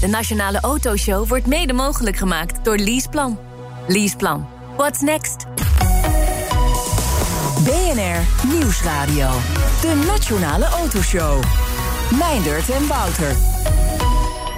[0.00, 3.38] De Nationale Autoshow wordt mede mogelijk gemaakt door Leaseplan.
[3.86, 4.48] Leaseplan.
[4.76, 5.46] What's next?
[7.64, 9.30] BNR Nieuwsradio.
[9.80, 11.42] De Nationale Autoshow.
[12.18, 13.36] Meindert en Wouter.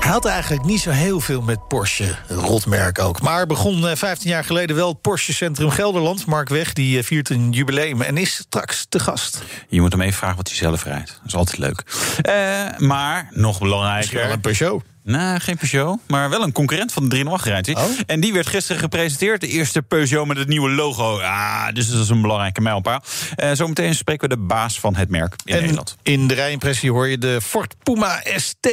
[0.01, 3.21] Hij had eigenlijk niet zo heel veel met Porsche, rotmerk ook.
[3.21, 6.27] Maar begon 15 eh, jaar geleden wel het Porsche Centrum Gelderland.
[6.27, 9.43] Mark Weg, die eh, viert een jubileum en is straks te gast.
[9.69, 11.09] Je moet hem even vragen wat hij zelf rijdt.
[11.09, 11.85] Dat is altijd leuk.
[12.29, 13.99] Uh, maar nog belangrijker...
[13.99, 14.83] Misschien wel een Peugeot.
[15.11, 17.69] Nee, geen Peugeot, maar wel een concurrent van de 308 rijdt.
[17.69, 17.85] Oh.
[18.07, 21.21] En die werd gisteren gepresenteerd, de eerste Peugeot met het nieuwe logo.
[21.21, 23.03] Ah, dus dat is een belangrijke mijlpaal.
[23.37, 25.97] Uh, zometeen spreken we de baas van het merk in en Nederland.
[26.03, 28.69] In de rijimpressie hoor je de Ford Puma ST.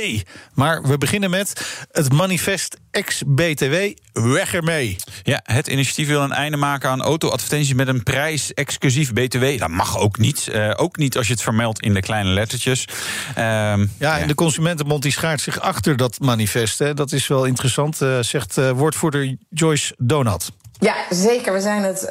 [0.54, 3.76] Maar we beginnen met het manifest ex-BTW,
[4.14, 4.96] weg ermee.
[5.24, 9.60] Ja, het initiatief wil een einde maken aan auto-advertenties met een prijs exclusief BTW.
[9.60, 10.50] Dat mag ook niet.
[10.52, 12.86] Uh, ook niet als je het vermeldt in de kleine lettertjes.
[13.30, 16.80] Uh, ja, ja, en de Consumentenbond die schaart zich achter dat manifest.
[16.80, 16.94] Hè.
[16.94, 20.52] Dat is wel interessant, uh, zegt uh, woordvoerder Joyce Donat.
[20.80, 21.54] Ja, zeker.
[21.54, 22.10] We zijn het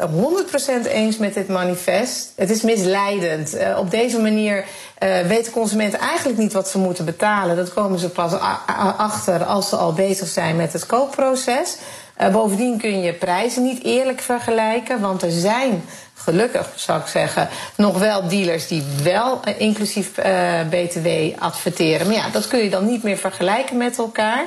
[0.84, 2.33] 100% eens met dit manifest.
[2.36, 3.55] Het is misleidend.
[3.55, 4.64] Uh, op deze manier
[5.03, 7.56] uh, weten consumenten eigenlijk niet wat ze moeten betalen.
[7.56, 8.33] Dat komen ze pas
[8.97, 11.77] achter als ze al bezig zijn met het koopproces.
[12.20, 17.48] Uh, bovendien kun je prijzen niet eerlijk vergelijken, want er zijn gelukkig zou ik zeggen,
[17.77, 20.11] nog wel dealers die wel inclusief
[20.70, 22.06] BTW adverteren.
[22.06, 24.47] Maar ja, dat kun je dan niet meer vergelijken met elkaar.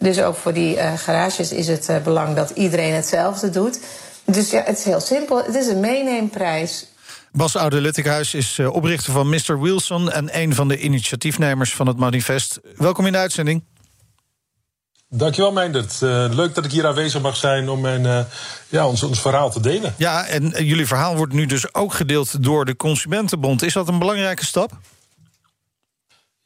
[0.00, 3.80] Dus ook voor die uh, garages is het uh, belang dat iedereen hetzelfde doet.
[4.24, 5.44] Dus ja, het is heel simpel.
[5.44, 6.86] Het is een meeneemprijs.
[7.32, 7.92] Bas Oude
[8.32, 9.60] is uh, oprichter van Mr.
[9.60, 12.60] Wilson en een van de initiatiefnemers van het manifest.
[12.76, 13.64] Welkom in de uitzending.
[15.08, 16.00] Dankjewel, Meindert.
[16.02, 18.20] Uh, leuk dat ik hier aanwezig mag zijn om mijn, uh,
[18.68, 19.94] ja, ons, ons verhaal te delen.
[19.96, 23.62] Ja, en jullie verhaal wordt nu dus ook gedeeld door de Consumentenbond.
[23.62, 24.78] Is dat een belangrijke stap?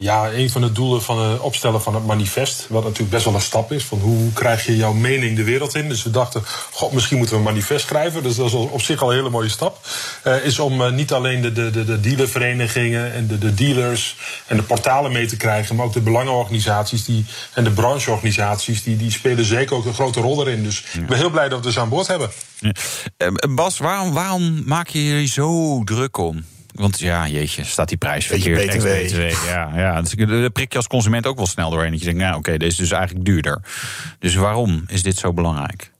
[0.05, 3.35] Ja, een van de doelen van het opstellen van het manifest, wat natuurlijk best wel
[3.35, 5.89] een stap is, van hoe krijg je jouw mening de wereld in.
[5.89, 8.23] Dus we dachten, god, misschien moeten we een manifest schrijven.
[8.23, 9.87] Dus dat is op zich al een hele mooie stap.
[10.25, 14.17] Uh, is om uh, niet alleen de, de, de, de dealerverenigingen en de, de dealers
[14.47, 18.97] en de portalen mee te krijgen, maar ook de belangenorganisaties die, en de brancheorganisaties, die,
[18.97, 20.63] die spelen zeker ook een grote rol erin.
[20.63, 22.31] Dus ik ben heel blij dat we ze aan boord hebben.
[22.59, 22.73] Ja.
[23.19, 26.45] Uh, Bas, waarom, waarom maak je je zo druk om?
[26.75, 28.67] Want ja, jeetje, staat die prijs verkeerd.
[28.67, 28.87] BTW.
[28.87, 29.47] BTW.
[29.49, 30.01] Ja, ja.
[30.01, 31.91] Dus daar prik je als consument ook wel snel doorheen.
[31.91, 33.61] Dat je denkt, nou oké, deze is dus eigenlijk duurder.
[34.19, 35.93] Dus waarom is dit zo belangrijk?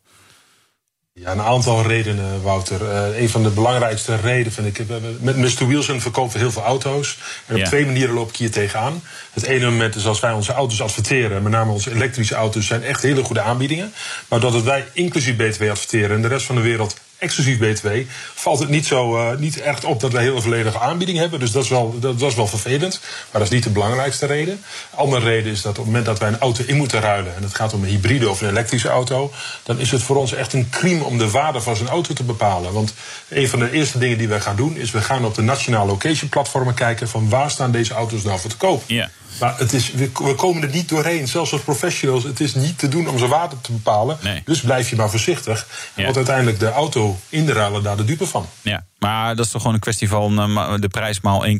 [1.21, 2.83] Ja, een aantal redenen, Wouter.
[2.83, 4.87] Uh, een van de belangrijkste redenen vind ik.
[5.21, 5.67] Met Mr.
[5.67, 7.19] Wilson verkopen we heel veel auto's.
[7.47, 9.03] En op twee manieren loop ik hier tegenaan.
[9.33, 12.83] Het ene moment is als wij onze auto's adverteren, met name onze elektrische auto's, zijn
[12.83, 13.93] echt hele goede aanbiedingen.
[14.29, 17.89] Maar dat wij inclusief BTW adverteren en de rest van de wereld exclusief BTW,
[18.35, 21.41] valt het niet, zo, uh, niet echt op dat wij heel volledige aanbieding hebben.
[21.41, 23.01] Dus dat is, wel, dat, is wel vervelend.
[23.03, 24.63] Maar dat is niet de belangrijkste reden.
[24.91, 27.37] De andere reden is dat op het moment dat wij een auto in moeten ruilen,
[27.37, 29.33] en het gaat om een hybride of een elektrische auto,
[29.63, 32.25] dan is het voor ons echt een crime om de waarde van zijn auto te
[32.25, 32.73] bepalen.
[32.73, 32.95] Want
[33.29, 35.87] een van de eerste dingen die wij gaan doen, is we gaan op de nationale
[35.87, 38.83] location platformen kijken van waar staan deze auto's nou voor te koop.
[38.87, 39.09] Yeah.
[39.41, 42.25] Maar het is, we, we, komen er niet doorheen, zelfs als professionals.
[42.25, 44.19] Het is niet te doen om zijn waarde te bepalen.
[44.23, 44.43] Nee.
[44.45, 45.67] Dus blijf je maar voorzichtig.
[45.95, 46.05] Ja.
[46.05, 48.47] Want uiteindelijk de auto in de ruilen daar de dupe van.
[48.63, 51.51] Ja, maar dat is toch gewoon een kwestie van uh, de prijs maal 1,21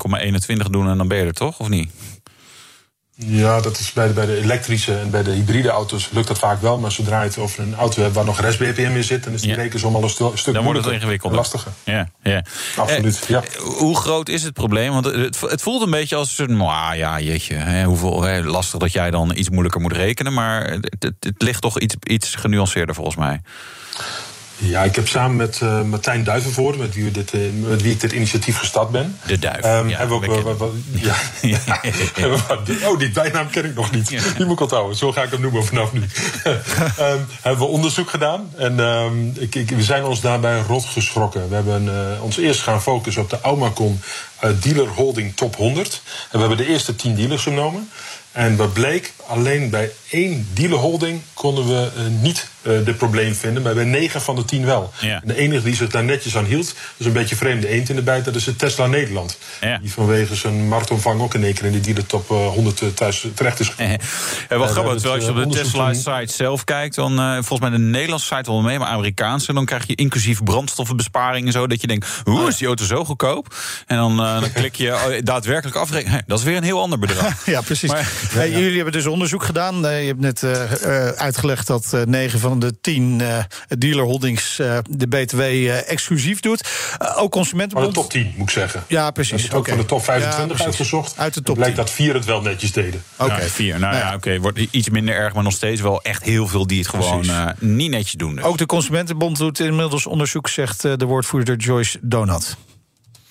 [0.71, 1.91] doen en dan ben je er toch, of niet?
[3.17, 6.39] Ja, dat is bij de, bij de elektrische en bij de hybride auto's lukt dat
[6.39, 6.79] vaak wel.
[6.79, 9.33] Maar zodra je het over een auto hebt waar nog rest BPM in zit, dan
[9.33, 9.57] is die ja.
[9.57, 11.39] rekensom al een stu stuk dan wordt het ingewikkelder.
[11.39, 11.73] lastiger.
[11.85, 12.45] Ja, ja.
[12.77, 13.21] Absoluut.
[13.23, 13.43] Eh, ja.
[13.61, 14.93] Hoe groot is het probleem?
[14.93, 16.61] Want het, het voelt een beetje als een.
[16.61, 17.55] Ah, ja, jeetje.
[17.55, 20.33] Hè, hoeveel, hè, lastig dat jij dan iets moeilijker moet rekenen.
[20.33, 23.41] Maar het, het, het ligt toch iets, iets genuanceerder volgens mij.
[24.57, 28.01] Ja, ik heb samen met uh, Martijn Duivenvoort, met wie, dit, uh, met wie ik
[28.01, 29.19] dit initiatief gestart ben.
[29.27, 29.65] De Duif.
[29.65, 31.81] Um, ja, hebben we ook, ja, ja.
[32.89, 34.09] oh, die bijnaam ken ik nog niet.
[34.09, 34.97] Die moet ik onthouden.
[34.97, 36.01] Zo ga ik hem noemen vanaf nu.
[36.01, 36.07] um,
[37.43, 38.51] hebben we onderzoek gedaan.
[38.57, 41.49] En um, ik, ik, we zijn ons daarbij rot geschrokken.
[41.49, 41.89] We hebben
[42.23, 44.01] ons eerst gaan focussen op de Aumacon
[44.61, 46.03] Dealer Holding Top 100.
[46.05, 47.89] En we hebben de eerste 10 dealers genomen.
[48.33, 51.91] En wat bleek, alleen bij één dealerholding konden we
[52.21, 54.93] niet uh, de probleem vinden, maar bij negen van de tien wel.
[55.01, 55.21] Ja.
[55.25, 58.03] De enige die zich daar netjes aan hield, dus een beetje vreemde eend in de
[58.03, 59.39] bijt, dat is het Tesla Nederland.
[59.61, 59.79] Ja.
[59.79, 63.27] Die vanwege zijn marktomvang ook in één keer in de dealer top uh, 100 thuis
[63.35, 63.99] terecht is gekomen.
[64.49, 67.71] Ja, wel grappig, terwijl als je op de Tesla-site zelf kijkt, dan uh, volgens mij
[67.71, 71.81] de Nederlandse site wel mee, maar Amerikaanse, dan krijg je inclusief brandstoffenbesparing en zo, dat
[71.81, 73.55] je denkt, hoe is die auto zo goedkoop?
[73.87, 76.23] En dan, dan klik je oh, daadwerkelijk afrekenen.
[76.27, 77.47] Dat is weer een heel ander bedrag.
[77.55, 77.91] ja, precies.
[77.91, 79.85] Maar, Hey, jullie hebben dus onderzoek gedaan.
[79.85, 83.39] Uh, je hebt net uh, uitgelegd dat uh, 9 van de 10 uh,
[83.79, 85.41] dealerholdings uh, de BTW
[85.87, 86.69] exclusief doet.
[87.17, 87.95] ook Consumentenbond...
[87.95, 88.85] Van de top 10, moet ik zeggen.
[88.89, 89.53] Ja, precies.
[89.53, 91.15] Ook van de top 25 ja, uitgezocht.
[91.19, 91.85] Uit de top blijkt 10.
[91.85, 93.03] dat vier het wel netjes deden.
[93.17, 93.43] Oké, okay.
[93.43, 93.79] ja, vier.
[93.79, 94.17] Nou, nou ja, oké.
[94.17, 94.41] Okay.
[94.41, 97.91] Wordt iets minder erg, maar nog steeds wel echt heel veel die het gewoon niet
[97.91, 98.35] netjes doen.
[98.35, 98.45] Dus.
[98.45, 102.57] Ook de Consumentenbond doet inmiddels onderzoek, zegt de woordvoerder Joyce Donat.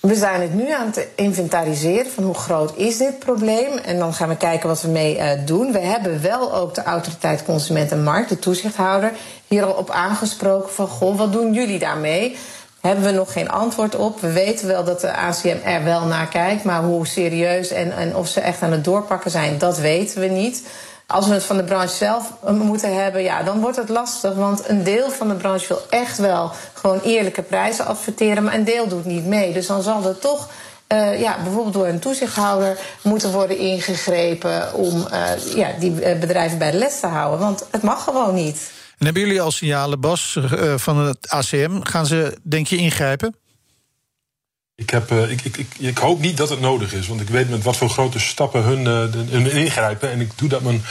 [0.04, 3.78] We zijn het nu aan het inventariseren van hoe groot is dit probleem.
[3.78, 5.72] En dan gaan we kijken wat we mee uh, doen.
[5.72, 9.12] We hebben wel ook de autoriteit Consument en Markt, de toezichthouder,
[9.46, 12.36] hier al op aangesproken van goh, wat doen jullie daarmee?
[12.80, 14.20] Hebben we nog geen antwoord op.
[14.20, 18.16] We weten wel dat de ACM er wel naar kijkt, maar hoe serieus en, en
[18.16, 20.62] of ze echt aan het doorpakken zijn, dat weten we niet.
[21.14, 24.34] Als we het van de branche zelf moeten hebben, ja, dan wordt het lastig.
[24.34, 28.64] Want een deel van de branche wil echt wel gewoon eerlijke prijzen adverteren, maar een
[28.64, 29.52] deel doet niet mee.
[29.52, 30.48] Dus dan zal er toch.
[30.92, 36.70] Uh, ja, bijvoorbeeld door een toezichthouder moeten worden ingegrepen om uh, ja, die bedrijven bij
[36.70, 37.38] de les te houden.
[37.38, 38.70] Want het mag gewoon niet.
[38.98, 40.38] En hebben jullie al signalen, Bas,
[40.76, 41.80] van het ACM?
[41.82, 43.34] Gaan ze, denk je, ingrijpen?
[44.76, 47.28] Ik, heb, uh, ik, ik, ik, ik, hoop niet dat het nodig is, want ik
[47.28, 48.86] weet met wat voor grote stappen hun,
[49.30, 50.10] hun ingrijpen.
[50.10, 50.84] En ik doe dat mijn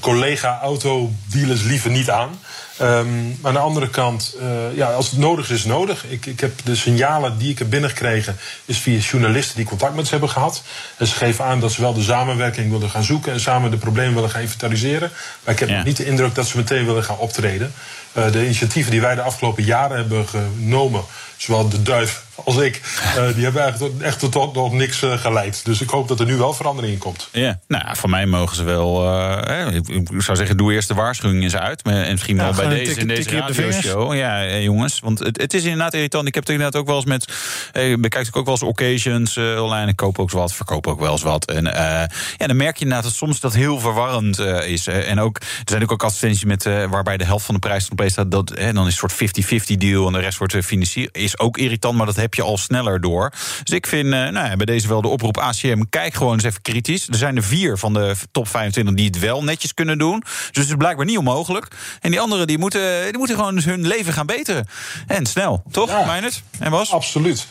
[0.00, 2.38] collega-autodealers liever niet aan.
[2.82, 6.04] Um, maar aan de andere kant, uh, ja, als het nodig is, is het nodig.
[6.08, 10.04] Ik, ik heb de signalen die ik heb binnengekregen, is via journalisten die contact met
[10.04, 10.62] ze hebben gehad.
[10.96, 13.76] En ze geven aan dat ze wel de samenwerking willen gaan zoeken en samen de
[13.76, 15.10] problemen willen gaan inventariseren.
[15.44, 15.82] Maar ik heb ja.
[15.82, 17.72] niet de indruk dat ze meteen willen gaan optreden.
[18.12, 21.02] Uh, de initiatieven die wij de afgelopen jaren hebben genomen,
[21.36, 22.80] zowel de duif als ik,
[23.16, 25.64] uh, die hebben eigenlijk echt tot nog niks uh, geleid.
[25.64, 27.28] Dus ik hoop dat er nu wel verandering in komt.
[27.32, 29.04] Ja, nou, van mij mogen ze wel.
[29.04, 31.82] Uh, ik zou zeggen, doe eerst de waarschuwing eens uit.
[31.82, 34.14] En misschien wel ja, bij deze, in deze radioshow.
[34.14, 35.00] Ja, jongens.
[35.00, 36.26] Want het, het, is inderdaad irritant.
[36.26, 37.32] Ik heb het inderdaad ook wel eens met.
[37.72, 39.90] Ik bekijk ook wel eens occasions online.
[39.90, 41.44] Ik koop ook wat, verkoop ook wel eens wat.
[41.44, 44.86] En ja, dan merk je inderdaad dat soms dat heel verwarrend is.
[44.86, 48.30] en ook, er zijn ook advertenties met waarbij de helft van de prijs opeens staat.
[48.30, 51.16] Dat, dan is een soort 50-50 deal en de rest wordt financierd.
[51.16, 53.32] Is ook irritant, maar dat heb je al sneller door.
[53.64, 56.44] Dus ik vind uh, nou ja, bij deze wel de oproep ACM, kijk gewoon eens
[56.44, 57.08] even kritisch.
[57.08, 60.20] Er zijn er vier van de top 25 die het wel netjes kunnen doen.
[60.20, 61.66] Dus het is blijkbaar niet onmogelijk.
[62.00, 64.66] En die anderen die moeten, die moeten gewoon hun leven gaan beteren.
[65.06, 66.92] En snel, toch, ja, Meijnert en was?
[66.92, 67.46] Absoluut.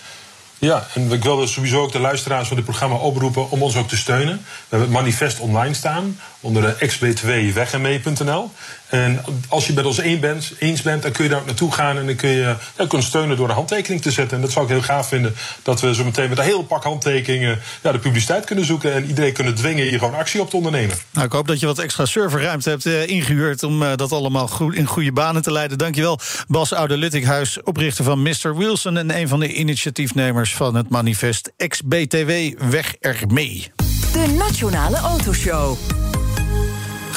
[0.60, 3.88] Ja, en ik wilde sowieso ook de luisteraars van dit programma oproepen om ons ook
[3.88, 4.36] te steunen.
[4.38, 8.52] We hebben het manifest online staan onder de xb2wegemee.nl.
[8.90, 11.72] En als je met ons eens bent, eens bent, dan kun je daar ook naartoe
[11.72, 14.38] gaan en dan kun je ja, kunt steunen door een handtekening te zetten.
[14.38, 16.84] En dat zou ik heel gaaf vinden, dat we zo meteen met een heel pak
[16.84, 20.56] handtekeningen ja, de publiciteit kunnen zoeken en iedereen kunnen dwingen hier gewoon actie op te
[20.56, 20.96] ondernemen.
[21.12, 24.48] Nou, ik hoop dat je wat extra serverruimte hebt uh, ingehuurd om uh, dat allemaal
[24.48, 25.78] goed, in goede banen te leiden.
[25.78, 28.58] Dankjewel, Bas Oude-Luttikhuis, oprichter van Mr.
[28.58, 32.32] Wilson en een van de initiatiefnemers van het manifest XBTW
[32.70, 33.72] Weg ermee.
[34.14, 35.78] De Nationale Autoshow.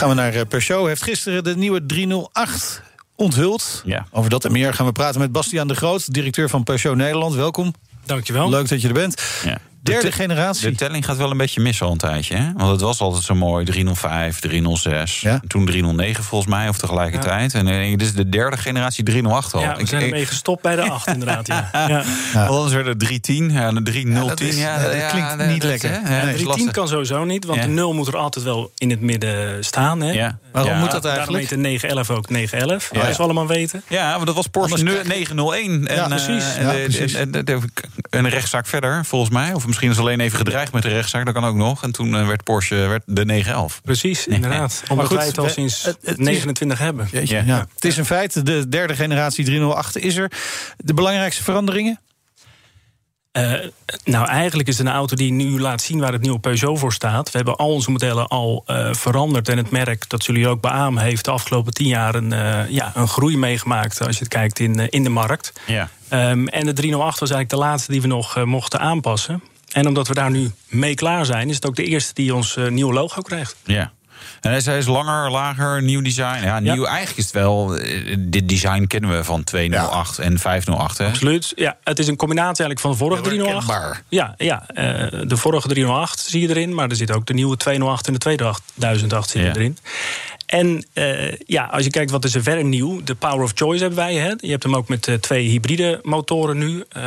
[0.02, 0.86] Gaan we naar Peugeot.
[0.86, 2.82] Heeft gisteren de nieuwe 308
[3.16, 3.82] onthuld.
[3.84, 4.06] Ja.
[4.10, 7.34] Over dat en meer gaan we praten met Bastiaan de Groot, directeur van Peugeot Nederland.
[7.34, 7.74] Welkom.
[8.04, 8.48] Dankjewel.
[8.48, 9.22] Leuk dat je er bent.
[9.44, 9.58] Ja.
[9.82, 10.70] Derde de generatie.
[10.70, 12.36] De telling gaat wel een beetje mis al een tijdje.
[12.36, 12.52] Hè?
[12.56, 13.64] Want het was altijd zo mooi.
[13.64, 15.20] 305, 306.
[15.20, 15.40] Ja.
[15.46, 17.52] Toen 309 volgens mij, of tegelijkertijd.
[17.52, 17.58] Ja.
[17.58, 19.60] En uh, dit is de derde generatie 308 al.
[19.60, 21.46] Ja, we zijn ermee gestopt bij de 8 inderdaad.
[21.52, 21.70] Ja.
[21.72, 21.88] ja.
[21.88, 22.04] ja.
[22.32, 24.56] Want anders werd het 310, ja, de 3010.
[24.56, 25.90] Ja, dat, dat klinkt niet dat, lekker.
[25.90, 25.96] Hè?
[25.96, 29.00] Ja, nee, 310 kan sowieso niet, want de 0 moet er altijd wel in het
[29.00, 30.00] midden staan.
[30.00, 30.12] Hè?
[30.12, 30.38] Ja.
[30.52, 31.14] Waarom moet dat eigenlijk?
[31.14, 32.88] Daarom heet de 911 ook 911.
[32.92, 33.06] Ja.
[33.06, 33.82] Dat we allemaal weten.
[33.88, 35.86] Ja, want dat was Porsche 901.
[35.86, 36.56] En, ja, precies.
[36.56, 37.14] Ja, precies.
[37.14, 37.70] En, en,
[38.10, 39.54] een rechtszaak verder, volgens mij.
[39.54, 41.82] Of misschien is alleen even gedreigd met de rechtszaak, dat kan ook nog.
[41.82, 43.80] En toen werd Porsche werd de 911.
[43.82, 44.82] Precies, inderdaad.
[44.88, 47.08] Omdat wij het al sinds het, het 29 is, hebben.
[47.10, 47.42] Jeetje, ja.
[47.46, 47.66] Ja.
[47.74, 50.32] Het is een feit, de derde generatie 308 is er.
[50.76, 52.00] De belangrijkste veranderingen?
[53.32, 53.52] Uh,
[54.04, 56.92] nou, eigenlijk is het een auto die nu laat zien waar het nieuwe Peugeot voor
[56.92, 57.30] staat.
[57.30, 59.48] We hebben al onze modellen al uh, veranderd.
[59.48, 62.92] En het merk, dat jullie ook beamen, heeft de afgelopen tien jaar een, uh, ja,
[62.94, 64.00] een groei meegemaakt.
[64.00, 65.52] Als je het kijkt in, in de markt.
[65.66, 65.88] Ja.
[66.10, 69.42] Um, en de 308 was eigenlijk de laatste die we nog mochten aanpassen.
[69.72, 72.56] En omdat we daar nu mee klaar zijn, is het ook de eerste die ons
[72.68, 73.56] nieuwe logo krijgt.
[73.64, 73.92] Ja.
[74.40, 76.44] En hij is langer, lager, nieuw design.
[76.44, 76.82] Ja, nieuw.
[76.82, 76.88] Ja.
[76.88, 77.78] Eigenlijk is het wel.
[78.18, 80.22] Dit design kennen we van 208 ja.
[80.22, 80.98] en 508.
[80.98, 81.06] Hè?
[81.06, 81.52] Absoluut.
[81.54, 83.66] Ja, het is een combinatie eigenlijk van de vorige 308.
[83.66, 84.02] Kenbaar.
[84.08, 87.56] Ja, ja uh, de vorige 308 zie je erin, maar er zit ook de nieuwe
[87.56, 89.48] 208 en de 2008 zit ja.
[89.48, 89.78] erin.
[90.52, 93.80] En uh, ja, als je kijkt wat is er verder nieuw, de Power of Choice
[93.80, 94.14] hebben wij.
[94.14, 94.32] Hè?
[94.38, 96.84] Je hebt hem ook met uh, twee hybride motoren nu.
[96.96, 97.02] Uh,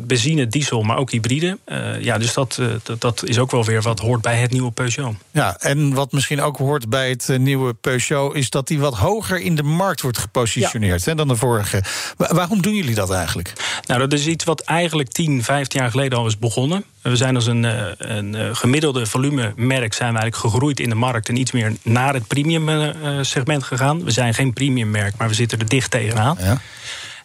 [0.00, 1.58] benzine, diesel, maar ook hybride.
[2.00, 5.14] ja, dus dat, dat, dat, is ook wel weer wat hoort bij het nieuwe Peugeot.
[5.30, 8.34] Ja, en wat misschien ook hoort bij het nieuwe Peugeot...
[8.34, 11.10] is dat die wat hoger in de markt wordt gepositioneerd ja.
[11.10, 11.82] hè, dan de vorige.
[12.16, 13.52] Waarom doen jullie dat eigenlijk?
[13.92, 16.84] Nou, dat is iets wat eigenlijk 10, 15 jaar geleden al is begonnen.
[17.02, 17.66] We zijn als een,
[17.98, 22.26] een gemiddelde volumemerk zijn we eigenlijk gegroeid in de markt en iets meer naar het
[22.26, 22.94] premium
[23.24, 24.04] segment gegaan.
[24.04, 26.36] We zijn geen premium merk, maar we zitten er dicht tegenaan.
[26.40, 26.60] Ja.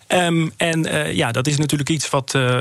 [0.08, 2.60] Um, en uh, ja, dat is natuurlijk iets wat, uh,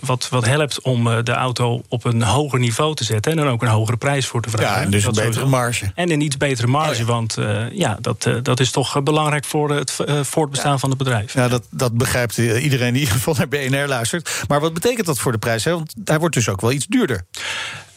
[0.00, 3.32] wat, wat helpt om de auto op een hoger niveau te zetten.
[3.32, 4.76] En dan ook een hogere prijs voor te vragen.
[4.76, 5.92] Ja, en dus dat een betere marge.
[5.94, 7.38] En een iets betere marge, oh, want
[7.72, 11.34] ja, dat, dat is toch belangrijk voor het voortbestaan van het bedrijf.
[11.34, 14.44] Ja, dat, dat begrijpt iedereen die van naar BNR luistert.
[14.48, 15.64] Maar wat betekent dat voor de prijs?
[15.64, 15.72] Hè?
[15.72, 17.26] Want hij wordt dus ook wel iets duurder.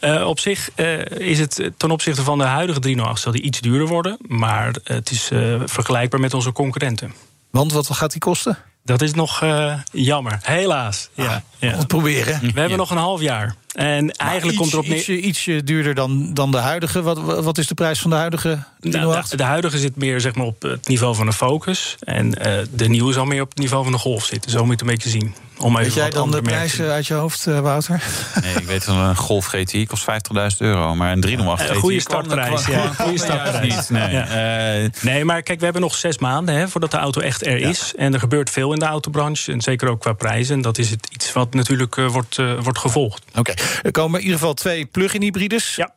[0.00, 3.60] Uh, op zich uh, is het ten opzichte van de huidige 308 zal die iets
[3.60, 4.16] duurder worden.
[4.26, 7.12] Maar het is uh, vergelijkbaar met onze concurrenten.
[7.50, 8.58] Want wat gaat die kosten?
[8.84, 11.08] Dat is nog uh, jammer, helaas.
[11.16, 11.76] Ah, ja, ja.
[11.76, 12.40] Het proberen.
[12.54, 13.54] We hebben nog een half jaar.
[13.72, 14.96] En eigenlijk komt erop neer.
[14.96, 17.02] Ietsje, ietsje duurder dan, dan de huidige.
[17.02, 18.58] Wat, wat is de prijs van de huidige?
[18.80, 21.96] De, de, de, huidige zit meer zeg maar, op het niveau van de Focus.
[22.00, 24.50] En uh, de nieuwe zal meer op het niveau van de Golf zitten.
[24.50, 25.34] Zo moet je het een beetje zien.
[25.60, 28.02] Om weet jij dan de prijs uit je hoofd, uh, Wouter?
[28.42, 30.06] Nee, ik weet dat een Golf GTI kost
[30.52, 30.94] 50.000 euro.
[30.94, 31.74] Maar een 308 GTI...
[31.74, 32.86] Een goede startprijs, ja.
[32.86, 33.88] Goede startprijs.
[33.88, 34.10] Nee.
[34.12, 34.82] Ja.
[34.82, 37.56] Uh, nee, maar kijk, we hebben nog zes maanden hè, voordat de auto echt er
[37.56, 37.92] is.
[37.96, 39.52] En er gebeurt veel in de autobranche.
[39.52, 40.54] En zeker ook qua prijzen.
[40.54, 43.22] En dat is het iets wat natuurlijk uh, wordt, wordt gevolgd.
[43.34, 45.74] Oké, er komen in ieder geval twee plug-in hybrides.
[45.76, 45.92] Ja.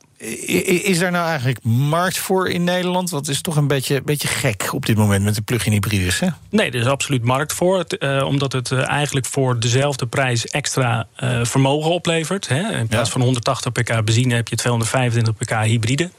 [0.83, 3.09] Is daar nou eigenlijk markt voor in Nederland?
[3.09, 6.19] Want het is toch een beetje, beetje gek op dit moment met de plug-in hybrides.
[6.19, 6.27] Hè?
[6.49, 7.77] Nee, er is absoluut markt voor.
[7.77, 12.47] Het, uh, omdat het uh, eigenlijk voor dezelfde prijs extra uh, vermogen oplevert.
[12.47, 12.77] Hè.
[12.77, 13.13] In plaats ja.
[13.13, 16.09] van 180 pk benzine heb je 225 pk hybride.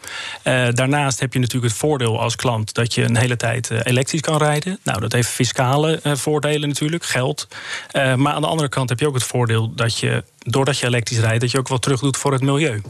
[0.70, 4.36] daarnaast heb je natuurlijk het voordeel als klant dat je een hele tijd elektrisch kan
[4.36, 4.78] rijden.
[4.82, 7.48] Nou, dat heeft fiscale voordelen natuurlijk, geld.
[7.92, 11.18] maar aan de andere kant heb je ook het voordeel dat je doordat je elektrisch
[11.18, 12.82] rijdt, dat je ook wat terug doet voor het milieu.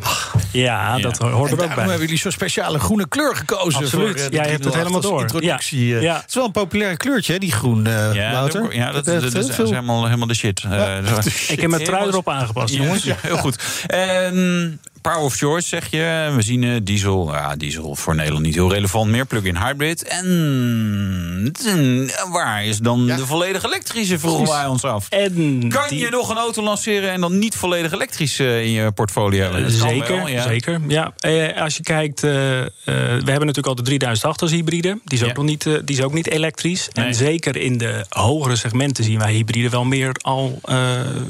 [0.53, 1.85] Ja, dat hoort er ook bij.
[1.85, 3.81] hebben jullie zo'n speciale groene kleur gekozen.
[3.81, 4.21] Absoluut.
[4.21, 5.21] Voor, uh, Jij hebt het helemaal door.
[5.21, 5.87] Introductie.
[5.87, 6.01] Ja.
[6.01, 6.17] ja.
[6.17, 8.75] Het is wel een populair kleurtje, die groen, uh, ja, Wouter.
[8.75, 10.63] ja, dat, dat, dat, dat is helemaal, helemaal de shit.
[10.75, 10.99] Uh,
[11.49, 13.05] ik heb mijn trui erop aangepast, jongens.
[13.21, 13.63] heel goed.
[13.95, 14.81] Um,
[15.11, 16.33] Power of choice zeg je.
[16.37, 17.33] We zien diesel.
[17.33, 19.27] Ja, diesel voor Nederland niet heel relevant meer.
[19.27, 20.03] Plug-in hybrid.
[20.05, 21.53] En
[22.31, 23.17] waar is dan ja.
[23.17, 25.09] de volledig elektrische, vroegen wij ons af.
[25.09, 25.99] En kan die...
[25.99, 29.57] je nog een auto lanceren en dan niet volledig elektrisch in je portfolio?
[29.57, 30.43] Uh, zeker, wel, ja.
[30.43, 30.81] zeker.
[30.89, 32.71] Ja, uh, als je kijkt, uh, we
[33.15, 34.99] hebben natuurlijk al de 3008 als hybride.
[35.05, 36.89] Die is ook, nog niet, die is ook niet elektrisch.
[36.93, 37.07] Nee.
[37.07, 40.61] En zeker in de hogere segmenten zien wij hybride wel meer al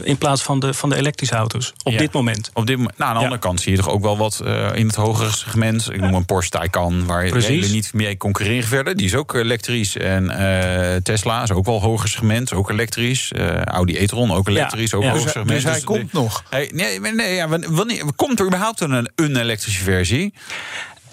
[0.02, 1.72] in plaats van de, van de elektrische auto's.
[1.82, 2.50] Op dit moment.
[2.52, 2.98] Op dit moment.
[2.98, 5.30] Nou, aan de andere kant zie je toch ook wel wat uh, in het hogere
[5.30, 5.92] segment.
[5.92, 8.96] Ik noem een Porsche Taycan, waar je niet mee concurreren verder.
[8.96, 9.96] Die is ook elektrisch.
[9.96, 13.32] En uh, Tesla is ook wel hoger segment, ook elektrisch.
[13.36, 14.96] Uh, Audi e-tron, ook elektrisch, ja.
[14.96, 15.10] ook ja.
[15.10, 15.48] hoger segment.
[15.48, 16.44] Dus hij dus komt de, nog?
[16.50, 20.34] Hey, nee, nee, ja, wanneer, komt er überhaupt een, een elektrische versie?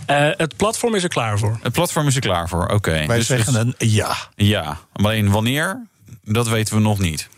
[0.10, 1.60] Uh, het platform is er klaar voor.
[1.62, 2.74] Het platform is er klaar voor, oké.
[2.74, 3.08] Okay.
[3.08, 4.16] Wij dus zeggen een ja.
[4.36, 5.88] Ja, alleen wanneer,
[6.24, 7.30] dat weten we nog niet.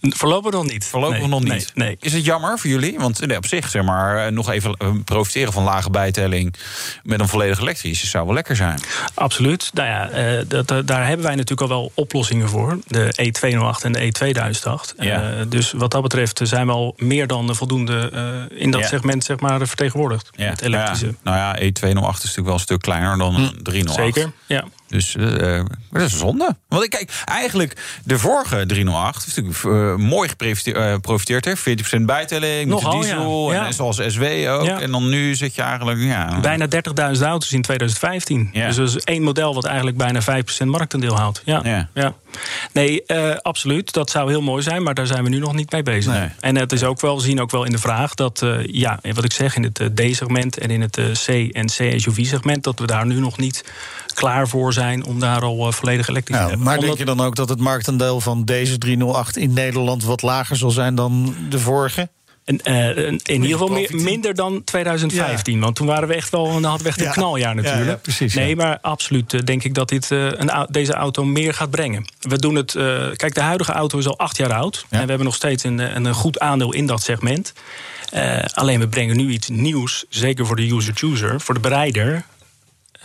[0.00, 0.84] Voorlopig nog niet.
[0.84, 1.50] Voorlopig nee, nog niet.
[1.50, 2.98] Nee, nee, Is het jammer voor jullie?
[2.98, 6.54] Want nee, op zich, zeg maar, eh, nog even eh, profiteren van lage bijtelling
[7.02, 8.80] met een volledig elektrisch zou wel lekker zijn.
[9.14, 9.70] Absoluut.
[9.74, 12.78] Nou ja, uh, dat, daar hebben wij natuurlijk al wel oplossingen voor.
[12.86, 14.94] De E208 en de E2008.
[14.98, 15.32] Ja.
[15.32, 18.86] Uh, dus wat dat betreft zijn we al meer dan voldoende uh, in dat ja.
[18.86, 20.30] segment zeg maar, vertegenwoordigd.
[20.32, 20.48] Ja.
[20.48, 21.14] Het elektrische.
[21.22, 23.62] Nou ja, E208 is natuurlijk wel een stuk kleiner dan hm.
[23.62, 24.14] 308.
[24.14, 24.64] Zeker, ja.
[24.90, 26.56] Dus uh, dat is zonde.
[26.68, 31.46] Want ik kijk, eigenlijk de vorige 308 is natuurlijk uh, mooi geprofiteerd.
[31.46, 33.66] Uh, 40% bijtelling, Nogal, met de diesel, ja.
[33.66, 34.64] en zoals SW ook.
[34.64, 34.80] Ja.
[34.80, 36.00] En dan nu zit je eigenlijk...
[36.00, 36.66] Ja, bijna
[37.14, 38.50] 30.000 auto's in 2015.
[38.52, 41.42] Dus dat is één model wat eigenlijk bijna 5% marktendeel houdt.
[41.44, 41.88] Ja.
[41.94, 42.14] ja.
[42.72, 43.92] Nee, absoluut.
[43.92, 46.12] Dat zou heel mooi zijn, maar daar zijn we nu nog niet mee bezig.
[46.12, 46.28] Nee.
[46.40, 49.32] En het is ook wel, zien ook wel in de vraag dat, ja, wat ik
[49.32, 53.38] zeg, in het D-segment en in het C- en C-SUV-segment, dat we daar nu nog
[53.38, 53.64] niet
[54.14, 56.62] klaar voor zijn om daar al volledig elektrisch te hebben.
[56.64, 56.86] Maar Omdat...
[56.86, 60.70] denk je dan ook dat het marktendeel van deze 308 in Nederland wat lager zal
[60.70, 62.08] zijn dan de vorige?
[62.50, 65.54] En, uh, in ieder geval meer, minder dan 2015.
[65.54, 65.60] Ja.
[65.60, 67.12] Want toen waren we echt wel, dan hadden we echt een ja.
[67.12, 67.86] knaljaar natuurlijk.
[67.86, 71.54] Ja, precies, nee, maar absoluut uh, denk ik dat dit, uh, een, deze auto meer
[71.54, 72.04] gaat brengen.
[72.20, 72.72] We doen het.
[73.16, 74.86] kijk, de huidige auto is al acht jaar oud.
[74.88, 77.52] En we hebben nog steeds een, een goed aandeel in dat segment.
[78.52, 82.24] alleen we brengen nu iets nieuws, zeker voor de user-chooser, voor de bereider.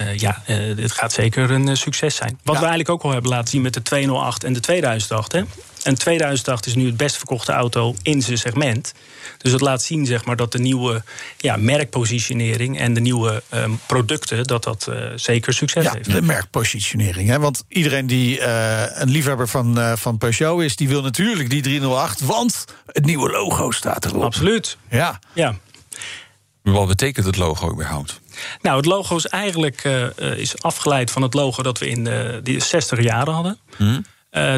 [0.01, 2.39] Uh, ja, uh, dit gaat zeker een uh, succes zijn.
[2.43, 2.61] Wat ja.
[2.61, 5.31] we eigenlijk ook al hebben laten zien met de 208 en de 2008.
[5.31, 5.41] Hè?
[5.83, 8.93] En 2008 is nu het best verkochte auto in zijn segment.
[9.37, 11.03] Dus het laat zien zeg maar, dat de nieuwe
[11.37, 14.43] ja, merkpositionering en de nieuwe um, producten...
[14.43, 16.11] dat dat zeker succes ja, heeft.
[16.11, 17.29] de merkpositionering.
[17.29, 17.39] Hè?
[17.39, 20.75] Want iedereen die een liefhebber van, van Peugeot is...
[20.75, 24.23] die wil natuurlijk die 308, want het nieuwe logo staat erop.
[24.23, 24.77] Absoluut.
[24.89, 25.19] Ja.
[25.33, 25.55] ja.
[26.61, 28.21] Wat betekent het logo überhaupt?
[28.61, 32.39] Nou, het logo is eigenlijk uh, is afgeleid van het logo dat we in de,
[32.43, 33.57] de 60 jaren hadden.
[33.77, 34.05] Hmm.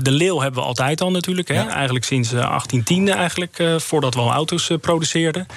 [0.02, 1.48] de leeuw hebben we altijd al natuurlijk.
[1.48, 1.68] Hè?
[1.68, 5.48] Eigenlijk sinds 1810 eigenlijk, voordat we al auto's produceerden.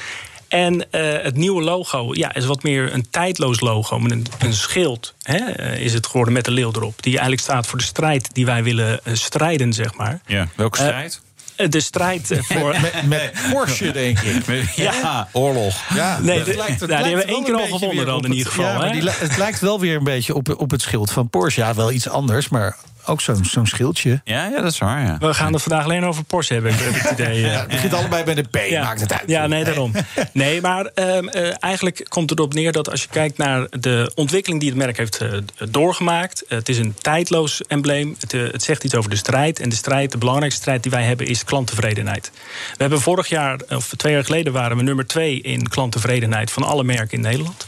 [0.48, 3.98] En het nieuwe logo ja, is wat meer een tijdloos logo.
[3.98, 7.02] Met een, een schild hè, is het geworden met de leeuw erop.
[7.02, 10.20] Die eigenlijk staat voor de strijd die wij willen strijden, zeg maar.
[10.26, 11.20] Ja, welke strijd?
[11.68, 12.76] De strijd voor.
[12.80, 14.64] met, met Porsche, denk ik.
[14.74, 15.94] Ja, oorlog.
[15.94, 18.52] Ja, nee, de, lijkt, nou, die hebben we één keer al gewonnen dan in ieder
[18.52, 18.64] geval.
[18.64, 21.60] Ja, maar die, het lijkt wel weer een beetje op, op het schild van Porsche.
[21.60, 22.76] Ja, wel iets anders, maar
[23.10, 24.20] ook zo'n zo'n schildje.
[24.24, 25.02] Ja, ja, dat is waar.
[25.02, 25.18] Ja.
[25.18, 27.40] We gaan het vandaag alleen over Porsche hebben, ik het idee.
[27.50, 28.82] Ja, het begint allebei bij de P, ja.
[28.82, 29.22] maakt het uit.
[29.26, 29.92] Ja, nee, daarom.
[30.32, 34.12] Nee, maar um, uh, eigenlijk komt het erop neer dat als je kijkt naar de
[34.14, 35.38] ontwikkeling die het merk heeft uh,
[35.70, 36.42] doorgemaakt.
[36.44, 38.16] Uh, het is een tijdloos embleem.
[38.20, 39.60] Het, het, zegt iets over de strijd.
[39.60, 42.30] En de strijd, de belangrijkste strijd die wij hebben, is klanttevredenheid.
[42.70, 46.62] We hebben vorig jaar, of twee jaar geleden, waren we nummer twee in klanttevredenheid van
[46.62, 47.66] alle merken in Nederland.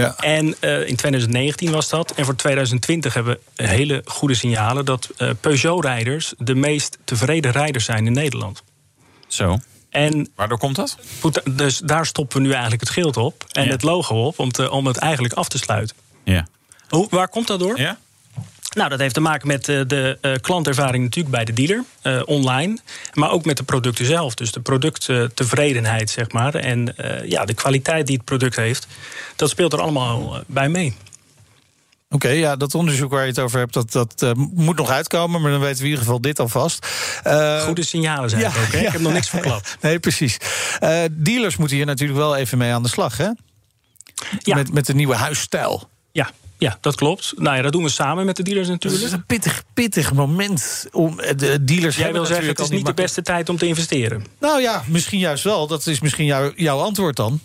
[0.00, 0.16] Ja.
[0.16, 2.10] En uh, in 2019 was dat.
[2.14, 7.84] En voor 2020 hebben we hele goede signalen dat uh, Peugeot-rijders de meest tevreden rijders
[7.84, 8.62] zijn in Nederland.
[9.26, 9.58] Zo.
[9.90, 10.98] En Waardoor komt dat?
[11.50, 13.70] Dus daar stoppen we nu eigenlijk het schild op en ja.
[13.70, 15.96] het logo op om, te, om het eigenlijk af te sluiten.
[16.24, 16.46] Ja.
[16.88, 17.78] Hoe, waar komt dat door?
[17.78, 17.98] Ja?
[18.76, 22.22] Nou, dat heeft te maken met uh, de uh, klantervaring natuurlijk bij de dealer, uh,
[22.24, 22.78] online.
[23.12, 24.34] Maar ook met de producten zelf.
[24.34, 26.54] Dus de producttevredenheid, zeg maar.
[26.54, 28.86] En ja, de kwaliteit die het product heeft.
[29.36, 30.96] Dat speelt er allemaal bij mee.
[32.10, 35.40] Oké, okay, ja, dat onderzoek waar je het over hebt, dat, dat moet nog uitkomen.
[35.40, 36.86] Maar dan weten we in ieder geval dit alvast.
[37.60, 38.78] Goede signalen zijn ja, het ook, hè?
[38.78, 39.76] Ja, ik heb nog niks verklapt.
[39.80, 40.36] nee, precies.
[41.10, 43.30] dealers moeten hier natuurlijk wel even mee aan de slag, hè?
[44.38, 44.54] Ja.
[44.54, 45.88] Met, met de nieuwe huisstijl.
[46.12, 47.32] Ja, ja, dat klopt.
[47.36, 49.02] Nou ja, dat doen we samen met de dealers natuurlijk.
[49.02, 51.96] Het is een pittig, pittig moment om de dealers.
[51.96, 54.24] Jij wil zeggen, het is niet de beste tijd om te investeren.
[54.40, 55.66] Nou ja, misschien juist wel.
[55.66, 57.40] Dat is misschien jou, jouw antwoord dan.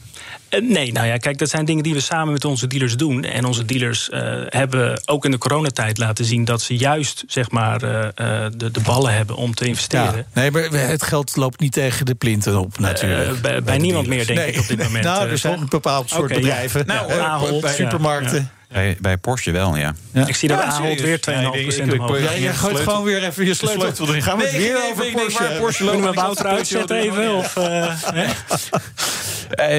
[0.50, 3.24] Uh, nee, nou ja, kijk, dat zijn dingen die we samen met onze dealers doen.
[3.24, 7.52] En onze dealers uh, hebben ook in de coronatijd laten zien dat ze juist zeg
[7.52, 8.08] maar, uh,
[8.56, 10.26] de, de ballen hebben om te investeren.
[10.34, 13.42] Ja, nee, maar het geld loopt niet tegen de plinten op, natuurlijk.
[13.42, 14.52] bij, bij niemand meer, denk nee.
[14.52, 15.04] ik, op dit moment.
[15.14, 16.84] nou, er zijn een bepaald soort okay, bedrijven.
[16.88, 16.94] Ja.
[16.94, 18.38] Nou, Ahold, supermarkten.
[18.38, 18.61] Ja.
[18.72, 19.96] Bij, bij Porsche wel, ja.
[20.12, 20.28] ja.
[20.28, 21.50] Ik zie dat ja, Ahold weer 2,5% ja,
[21.92, 22.20] omhoog.
[22.20, 24.22] Ja, je gooit gewoon weer even je sleutel, sleutel erin.
[24.22, 25.44] Gaan we het weer over nee, Porsche?
[25.44, 27.36] Nee, Porsche Kunnen we Wouter uitzetten even?
[27.36, 27.96] Of, uh,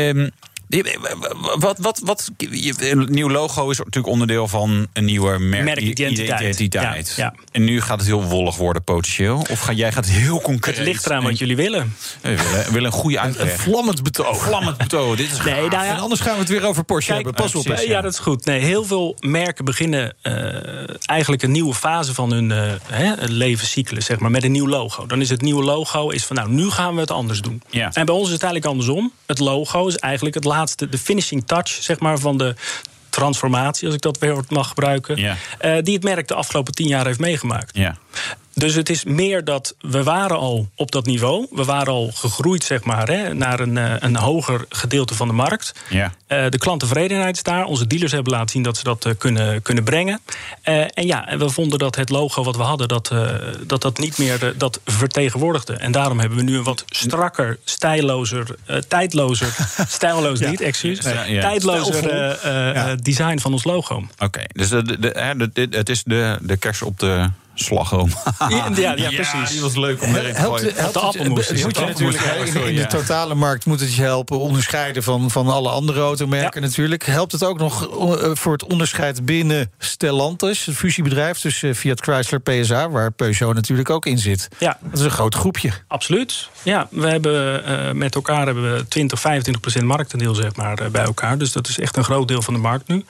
[0.08, 0.30] um,
[1.58, 2.30] wat, wat, wat,
[2.76, 7.12] een nieuw logo is natuurlijk onderdeel van een nieuwe merkidentiteit.
[7.16, 7.34] Ja, ja.
[7.52, 9.46] En nu gaat het heel wollig worden, potentieel.
[9.50, 10.76] Of ga, jij gaat heel concreet.
[10.76, 11.96] Het ligt eraan wat jullie willen.
[12.20, 13.52] We willen, willen een goede uitleg.
[13.52, 14.42] Een vlammend betoog.
[14.42, 15.16] Vlammend betoog.
[15.16, 17.44] Dit is nee, nou ja, en anders gaan we het weer over Porsche Kijk, hebben.
[17.44, 17.86] Pas op.
[17.86, 18.44] Ja, dat is goed.
[18.44, 20.34] Nee, heel veel merken beginnen uh,
[21.06, 25.06] eigenlijk een nieuwe fase van hun uh, levenscyclus, zeg maar, met een nieuw logo.
[25.06, 27.62] Dan is het nieuwe logo is van, nou, nu gaan we het anders doen.
[27.70, 27.90] Ja.
[27.92, 29.12] En bij ons is het eigenlijk andersom.
[29.26, 32.54] Het logo is eigenlijk het laatste, de finishing touch zeg maar, van de
[33.08, 35.34] transformatie, als ik dat weer mag gebruiken, uh,
[35.82, 37.76] die het merk de afgelopen tien jaar heeft meegemaakt.
[37.76, 37.96] Ja.
[38.54, 41.46] Dus het is meer dat we waren al op dat niveau.
[41.50, 45.74] We waren al gegroeid zeg maar, hè, naar een, een hoger gedeelte van de markt.
[45.88, 46.12] Ja.
[46.28, 47.64] Uh, de klanttevredenheid is daar.
[47.64, 50.20] Onze dealers hebben laten zien dat ze dat uh, kunnen, kunnen brengen.
[50.64, 53.10] Uh, en ja, we vonden dat het logo wat we hadden, dat
[53.66, 55.72] dat, dat niet meer dat vertegenwoordigde.
[55.72, 58.56] En daarom hebben we nu een wat strakker, stijlozer,
[58.88, 59.54] tijdlozer,
[59.88, 60.50] stijlloos ja.
[60.50, 61.40] niet, excuus, ja, ja.
[61.40, 63.94] tijdlozer design van ons logo.
[63.94, 64.48] Oké, okay.
[64.52, 64.98] dus de, de,
[65.36, 68.10] de, de, het is de, de kers op de slagroom.
[68.38, 69.50] ja, ja, ja, precies.
[69.50, 70.74] die was leuk om erin te gooien.
[70.74, 71.48] Helpt, de appelmoes.
[71.48, 75.30] Het, moet je natuurlijk in, in de totale markt moet het je helpen onderscheiden van,
[75.30, 76.66] van alle andere automerken ja.
[76.66, 77.06] natuurlijk.
[77.06, 77.88] Helpt het ook nog
[78.32, 84.06] voor het onderscheid binnen Stellantis, het fusiebedrijf, dus Fiat Chrysler PSA, waar Peugeot natuurlijk ook
[84.06, 84.48] in zit.
[84.58, 84.78] Ja.
[84.80, 85.70] Dat is een groot groepje.
[85.88, 86.48] Absoluut.
[86.62, 90.88] Ja, we hebben uh, met elkaar hebben we 20, 25 procent marktendeel zeg maar, uh,
[90.88, 91.38] bij elkaar.
[91.38, 93.04] Dus dat is echt een groot deel van de markt nu.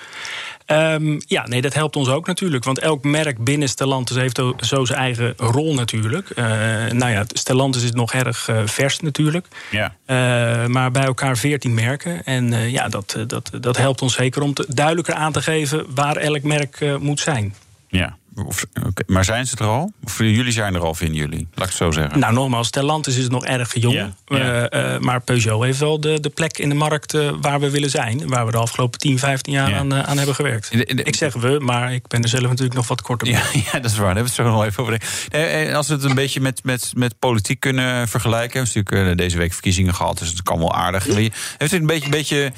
[0.66, 2.64] Um, ja, nee, dat helpt ons ook natuurlijk.
[2.64, 6.30] Want elk merk binnen Stellantis heeft zo zijn eigen rol natuurlijk.
[6.30, 6.44] Uh,
[6.90, 9.46] nou ja, Stellantis is nog erg uh, vers natuurlijk.
[9.70, 9.94] Ja.
[10.06, 12.24] Uh, maar bij elkaar veertien merken.
[12.24, 15.86] En ja, dat, dat, dat helpt ons zeker om te, duidelijker aan te geven...
[15.94, 17.54] waar elk merk moet zijn.
[17.88, 18.16] Ja.
[18.34, 18.90] Of, okay.
[19.06, 19.92] Maar zijn ze er al?
[20.04, 21.48] Of jullie zijn er al, vinden jullie?
[21.54, 22.18] Laat ik het zo zeggen.
[22.18, 23.94] Nou, nogmaals, Stellantis is nog erg jong.
[23.94, 24.70] Ja, ja.
[24.72, 27.70] Uh, uh, maar Peugeot heeft wel de, de plek in de markt uh, waar we
[27.70, 28.28] willen zijn.
[28.28, 29.76] Waar we de afgelopen 10, 15 jaar ja.
[29.76, 30.70] aan, aan hebben gewerkt.
[30.70, 33.42] De, de, ik zeg we, maar ik ben er zelf natuurlijk nog wat korter ja,
[33.72, 34.14] ja, dat is waar.
[34.14, 35.02] Daar hebben we het zo nog even over.
[35.30, 38.62] En als we het een beetje met, met, met politiek kunnen vergelijken.
[38.62, 41.04] We hebben natuurlijk deze week verkiezingen gehad, dus het kan wel aardig.
[41.04, 42.52] Heeft het een beetje, beetje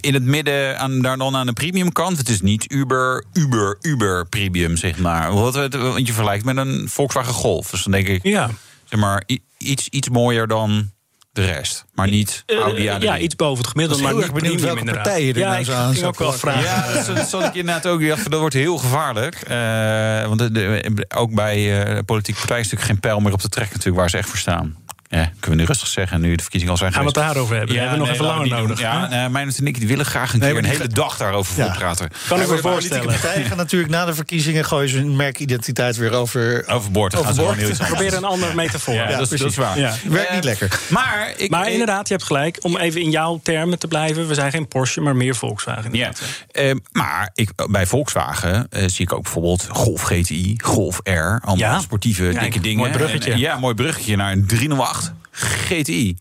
[0.00, 2.18] in het midden aan, daar dan aan de premium kant.
[2.18, 5.32] Het is niet Uber, Uber, Uber premium, zeg maar.
[5.32, 7.70] Wat, want je vergelijkt met een Volkswagen Golf.
[7.70, 8.50] Dus dan denk ik, ja.
[8.84, 9.24] zeg maar,
[9.58, 10.92] iets, iets mooier dan
[11.34, 11.84] de rest.
[11.94, 13.02] Maar niet Audi A3.
[13.02, 15.04] Ja, iets boven het gemiddelde, maar niet benieuwd premium welke inderdaad.
[15.04, 16.62] partijen er ja, nou ik zo aan ook wel vragen.
[16.62, 18.00] Ja, dat, zat ik inderdaad ook.
[18.00, 19.48] Ik dacht, dat wordt heel gevaarlijk.
[19.50, 23.40] Uh, want de, de, ook bij uh, politieke partijen is natuurlijk geen pijl meer op
[23.40, 23.72] te trekken...
[23.76, 24.76] Natuurlijk, waar ze echt voor staan.
[25.08, 27.16] Ja, kunnen we nu rustig zeggen, nu de verkiezingen al zijn Gaan geweest.
[27.18, 27.74] we het daarover hebben?
[27.74, 28.80] Ja, we hebben nog even langer nodig.
[28.80, 31.64] Ja, nee, mijn en ik die willen graag een Nee, keer een hele dag daarover
[31.64, 31.72] Ja.
[31.78, 32.08] praten.
[32.28, 33.04] Kan ik me voorstellen.
[33.06, 34.64] partijen gaan natuurlijk na de verkiezingen...
[34.64, 36.64] gooien ze hun merkidentiteit weer over...
[36.68, 37.14] Overboord.
[37.14, 37.70] gaan ze Overboord.
[37.70, 37.88] anders.
[37.88, 38.94] Probeer een andere metafoor.
[38.94, 39.78] Ja, dat, is, dat is waar.
[39.78, 39.94] Ja.
[40.08, 40.78] Werkt Eh, niet lekker.
[40.88, 42.58] Maar, ik, Maar inderdaad, je hebt gelijk.
[42.62, 44.28] Om even in jouw termen te blijven.
[44.28, 45.94] We zijn geen Porsche, maar meer Volkswagen.
[45.94, 46.12] Ja,
[46.50, 51.10] eh, maar ik, bij Volkswagen eh, zie ik ook bijvoorbeeld Golf GTI, Golf R.
[51.10, 51.78] Allemaal Ja.
[51.80, 52.78] sportieve, dikke dingen.
[52.78, 53.32] mooi bruggetje.
[53.32, 54.93] Eh, ja, mooi bruggetje naar een 308
[55.30, 56.16] GTI.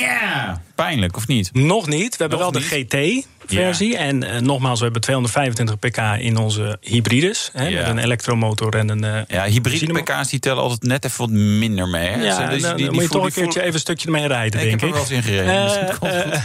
[0.00, 1.54] Ja, pijnlijk of niet?
[1.54, 2.10] Nog niet.
[2.10, 2.60] We hebben Nog wel de
[3.46, 3.96] GT-versie.
[3.96, 7.50] En eh, nogmaals, we hebben 225 pk in onze hybrides.
[7.52, 7.78] Hè, Ja.
[7.80, 9.04] Met een elektromotor en een...
[9.04, 12.08] eh, Ja, hybride pk's die tellen altijd net even wat minder mee.
[12.08, 12.22] Hè?
[12.24, 14.06] Ja, Dus die- dan, die- dan die moet je toch een keertje even een stukje
[14.06, 15.08] ermee rijden, Nee, ik denk heb ik.
[15.08, 15.98] er wel eens in gereden.
[16.00, 16.40] dus Eh.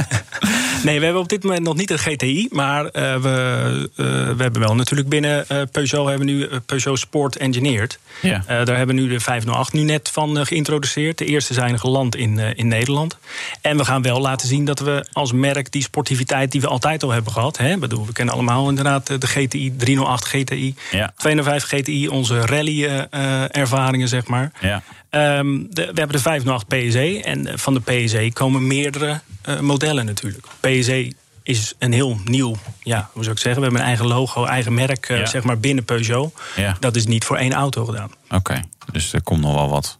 [0.84, 2.46] Nee, we hebben op dit moment nog niet de GTI.
[2.50, 4.04] Maar eh, we, eh,
[4.36, 6.08] we hebben wel natuurlijk binnen eh, Peugeot...
[6.08, 7.98] hebben we nu eh, Peugeot Sport Engineered.
[8.22, 8.42] Ja.
[8.46, 11.18] Eh, daar hebben we nu de 508 nu net van eh, geïntroduceerd.
[11.18, 13.16] De eerste zijn geland in, eh, in Nederland.
[13.60, 17.02] En we gaan wel laten zien dat we als merk die sportiviteit die we altijd
[17.02, 17.56] al hebben gehad.
[17.56, 21.12] Hè, bedoel, we kennen allemaal inderdaad eh, de GTI, 308 GTI, Ja.
[21.16, 24.52] 205 GTI, onze rally-ervaringen, zeg maar.
[24.60, 24.82] Ja.
[25.10, 27.20] Ehm, de- we hebben de 508 PSE.
[27.24, 30.46] En eh, van de PSE komen meerdere eh, modellen natuurlijk.
[30.60, 33.60] PSE is een heel nieuw, ja, hoe zou ik zeggen?
[33.62, 36.40] We hebben een eigen logo, eigen merk, eh, zeg maar, binnen Peugeot.
[36.56, 36.76] Ja.
[36.80, 38.10] Dat is niet voor één auto gedaan.
[38.30, 39.98] Oké, dus er komt nog wel wat.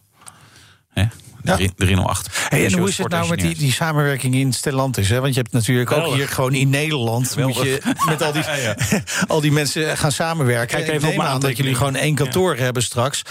[0.93, 1.03] Hè?
[1.43, 1.55] Ja.
[1.55, 2.27] Drie- 308.
[2.27, 5.09] Hey, en Peugeot hoe is het nou met die, die samenwerking in Stellantis?
[5.09, 5.19] Hè?
[5.21, 7.35] Want je hebt natuurlijk ook hier gewoon in Nederland...
[7.37, 8.43] moet je met al die,
[9.27, 10.77] al die mensen gaan samenwerken.
[10.77, 13.21] Kijk even op aan dat jullie gewoon één kantoor hebben straks.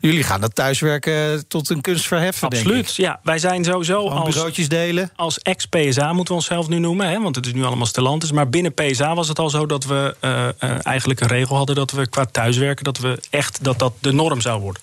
[0.00, 3.20] Jullie gaan dat thuiswerken tot een kunst verheffen, denk Absoluut, ja.
[3.22, 5.10] Wij zijn sowieso Gewoon als, bureautjes delen.
[5.16, 7.08] als ex-PSA, moeten we onszelf nu noemen.
[7.08, 8.32] Hè, want het is nu allemaal Stellantis.
[8.32, 10.52] Maar binnen PSA was het al zo dat we eh, eh,
[10.82, 11.74] eigenlijk een regel hadden...
[11.76, 14.82] dat we qua thuiswerken, dat we echt dat dat de norm zou worden.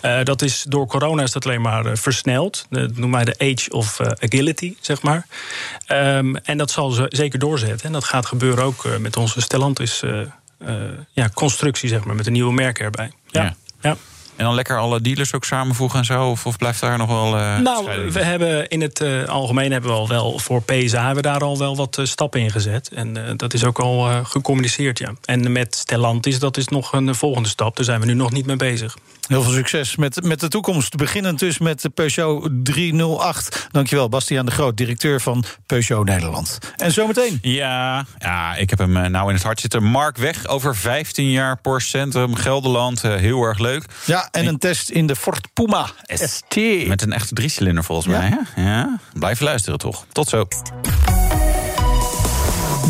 [0.00, 1.92] Eh, dat is, door corona is dat alleen maar eh,
[2.26, 2.66] versneld.
[2.70, 5.26] Dat noemen wij de age of eh, agility, zeg maar.
[5.86, 7.86] Ehm, en dat zal ze zeker doorzetten.
[7.86, 10.02] En dat gaat gebeuren ook eh, met onze Stellantis...
[10.02, 10.20] eh,
[10.58, 10.74] eh,
[11.12, 13.10] ja, constructie, zeg maar, met een nieuwe merk erbij.
[13.26, 13.42] Ja.
[13.42, 13.54] Ja.
[13.80, 13.96] ja.
[14.36, 16.28] En dan lekker alle dealers ook samenvoegen en zo?
[16.30, 17.36] Of, of blijft daar nog wel.
[17.36, 18.12] eh, Nou, scheiding?
[18.12, 21.40] we hebben in het eh, algemeen hebben we al wel voor PSA hebben we daar
[21.40, 22.88] al wel wat eh, stappen in gezet.
[22.88, 25.12] En eh, dat is ook al eh, gecommuniceerd, ja.
[25.24, 27.76] En met Stellantis, dat is nog een volgende stap.
[27.76, 28.96] Daar zijn we nu nog niet mee bezig.
[29.26, 30.96] Heel veel succes met, met de toekomst.
[30.96, 33.66] Beginnend dus met de Peugeot 308.
[33.70, 36.58] Dankjewel, Bastiaan de Groot, directeur van Peugeot Nederland.
[36.76, 37.38] En zometeen.
[37.42, 39.82] Ja, ja, ik heb hem nou in het hart zitten.
[39.82, 43.02] Mark Weg over 15 jaar Porsche Centrum Gelderland.
[43.02, 43.84] Heel erg leuk.
[44.04, 46.56] Ja, en een test in de Ford Puma ST.
[46.86, 48.18] Met een echte driecilinder volgens Ja.
[48.18, 48.38] mij.
[48.54, 48.62] Hè?
[48.62, 50.04] Ja, blijf luisteren toch.
[50.12, 50.46] Tot zo.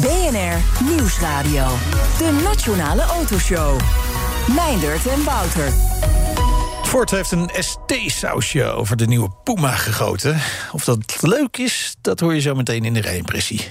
[0.00, 1.66] BNR Nieuwsradio.
[2.18, 3.80] De Nationale Autoshow.
[4.54, 5.72] Meindert en Wouter.
[6.84, 10.40] Ford heeft een ST-sausje over de nieuwe Puma gegoten.
[10.72, 13.68] Of dat leuk is, dat hoor je zo meteen in de rijimpressie.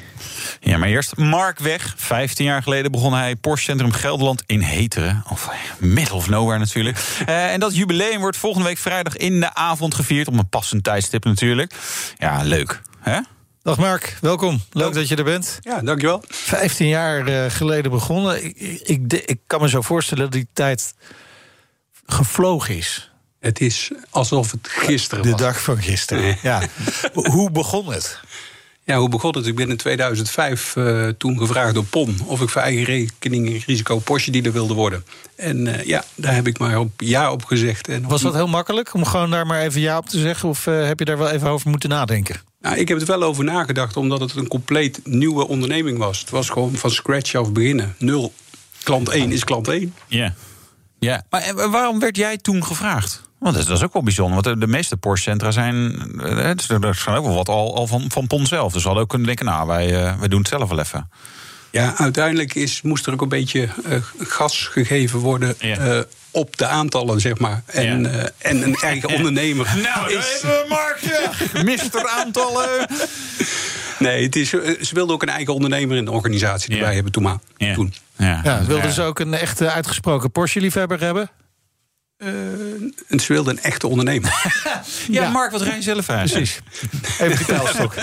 [0.59, 1.93] Ja, maar eerst Mark Weg.
[1.97, 5.23] 15 jaar geleden begon hij Porsche Centrum Gelderland in Heteren.
[5.29, 6.97] Of middle of nowhere natuurlijk.
[7.25, 10.27] Eh, en dat jubileum wordt volgende week vrijdag in de avond gevierd.
[10.27, 11.73] Op een passend tijdstip natuurlijk.
[12.17, 12.81] Ja, leuk.
[12.99, 13.19] Hè?
[13.63, 14.61] Dag Mark, welkom.
[14.71, 15.59] Leuk dat je er bent.
[15.61, 16.23] Ja, dankjewel.
[16.27, 18.45] 15 jaar eh, geleden begonnen.
[18.45, 20.93] Ik, ik, ik kan me zo voorstellen dat die tijd
[22.05, 23.11] gevlogen is.
[23.39, 25.39] Het is alsof het gisteren De was.
[25.39, 26.37] dag van gisteren.
[26.41, 26.61] Ja.
[27.13, 28.19] Hoe begon het?
[28.85, 29.45] Ja, hoe begon het?
[29.45, 32.17] Ik ben in 2005 eh, toen gevraagd door PON...
[32.25, 35.05] of ik voor eigen rekening risico Porsche dealer wilde worden.
[35.35, 37.87] En eh, ja, daar heb ik maar op ja op gezegd.
[37.87, 40.49] En Was dat heel makkelijk om gewoon daar maar even ja op te zeggen?
[40.49, 42.41] Of eh, heb je daar wel even over moeten nadenken?
[42.61, 46.19] Nou, ik heb er wel over nagedacht, omdat het een compleet nieuwe onderneming was.
[46.19, 47.95] Het was gewoon van scratch af beginnen.
[47.97, 48.33] Nul.
[48.83, 49.93] Klant 1 is klant 1.
[50.07, 50.33] Ja.
[50.99, 51.23] ja.
[51.29, 53.21] Maar en waarom werd jij toen gevraagd?
[53.45, 54.41] Want dat, dat is ook wel bijzonder.
[54.43, 55.95] Want de, meeste Porsche-centra zijn...
[56.23, 58.71] eh, het is- Er zijn ook wel wat al, al van, van PON zelf.
[58.71, 59.45] Dus we hadden ook kunnen denken...
[59.45, 61.09] nou, wij, eh, wij doen het zelf wel even.
[61.71, 65.55] Ja, uiteindelijk is, moest er ook een beetje eh, gas gegeven worden...
[65.59, 65.77] Ja.
[65.77, 65.99] eh,
[66.31, 67.63] op de aantallen, zeg maar.
[67.65, 68.09] En, Ja.
[68.09, 70.39] eh, en een eigen ondernemer Nou, is...
[70.41, 70.99] we Mark.
[71.53, 71.63] Ja.
[71.63, 72.87] Mister aantallen.
[73.99, 76.83] Nee, het is, ze wilden ook een eigen ondernemer in de organisatie die Ja.
[76.83, 77.23] wij hebben toen.
[77.23, 77.39] maar-
[77.73, 77.93] toen.
[78.17, 78.91] Ja, Ja, wilden ja.
[78.91, 81.29] ze ook een echt uitgesproken Porsche-liefhebber hebben?
[82.17, 82.29] Uh,
[83.07, 84.53] en ze wilde een echte ondernemer.
[85.09, 86.31] ja, Mark, wat rij je zelf uit?
[86.31, 86.59] Precies.
[87.19, 87.93] Even die pijlstok.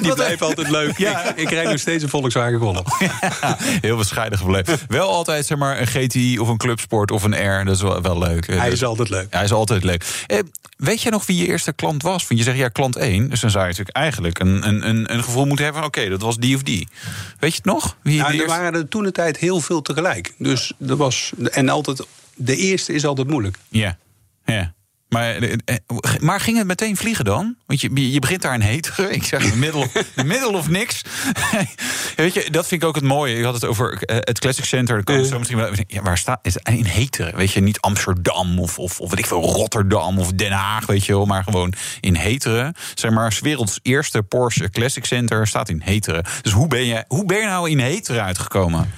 [0.00, 0.98] Die blijft altijd leuk.
[0.98, 1.24] Ja.
[1.24, 2.98] Ik, ik rijd nog steeds een Volkswagen Golf.
[3.80, 4.78] heel bescheiden gebleven.
[4.88, 7.64] Wel altijd zeg maar een GTI of een clubsport of een R.
[7.64, 8.46] Dat is wel, wel leuk.
[8.46, 9.26] Hij is altijd leuk.
[9.30, 10.04] Hij is altijd leuk.
[10.26, 10.38] Eh,
[10.76, 12.26] weet je nog wie je eerste klant was?
[12.28, 13.28] Want je zegt ja, klant 1.
[13.28, 15.90] Dus dan zou je natuurlijk eigenlijk een, een, een, een gevoel moeten hebben van...
[15.90, 16.88] oké, dat was die of die.
[17.38, 17.96] Weet je het nog?
[18.02, 20.32] Wie nou, er waren er toen de tijd heel veel tegelijk.
[20.38, 21.32] Dus er was...
[21.50, 22.02] En altijd
[22.34, 23.58] de eerste is altijd moeilijk.
[23.68, 23.98] Ja,
[24.44, 24.74] ja.
[25.12, 25.76] Maar, eh, eh,
[26.20, 27.56] maar ging het meteen vliegen dan?
[27.66, 29.10] Want je, je begint daar een heter.
[29.10, 29.86] Ik zeg, middel,
[30.24, 31.02] middel of niks.
[32.16, 33.36] Weet je, dat vind ik ook het mooie.
[33.36, 35.02] Je had het over eh, het Classic Center.
[35.24, 36.68] Zo misschien wel, ja, waar staat het?
[36.68, 37.36] In Heteren.
[37.36, 40.86] Weet je, niet Amsterdam of, of, of weet ik veel, Rotterdam of Den Haag.
[40.86, 42.74] Weet je wel, maar gewoon in Heteren.
[42.94, 46.24] Zeg maar, werelds eerste Porsche Classic Center staat in Heteren.
[46.42, 48.90] Dus hoe ben je, hoe ben je nou in Heteren uitgekomen?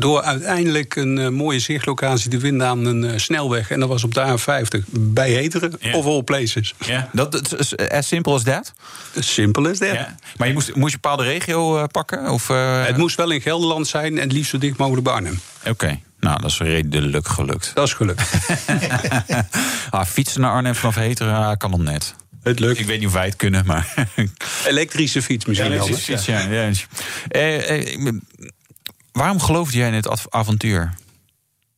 [0.00, 3.70] Door uiteindelijk een uh, mooie zichtlocatie te vinden aan een uh, snelweg.
[3.70, 5.96] En dat was op de A50 bij Heteren yeah.
[5.96, 6.74] of all places.
[6.86, 8.72] Ja, dat is as simple as that?
[9.18, 9.96] Simpel as that.
[10.36, 12.30] Maar je moest, moest je een bepaalde regio uh, pakken?
[12.30, 12.48] Of,
[12.86, 15.40] Het moest wel in Gelderland zijn en het liefst zo dicht mogelijk bij Arnhem.
[15.60, 15.70] Oké.
[15.70, 16.02] Okay.
[16.20, 17.70] Nou, dat is redelijk gelukt.
[17.74, 18.22] Dat is gelukt.
[19.90, 22.14] ah, fietsen naar Arnhem vanaf Heteren kan nog net.
[22.42, 22.78] Het lukt.
[22.78, 23.94] Ik weet niet of wij het kunnen, maar...
[24.66, 26.40] Elektrische fiets misschien ja, elektrische fiets, ja.
[26.40, 26.70] ja.
[27.28, 28.12] Eh,
[29.20, 30.94] Waarom geloofde jij in het avontuur?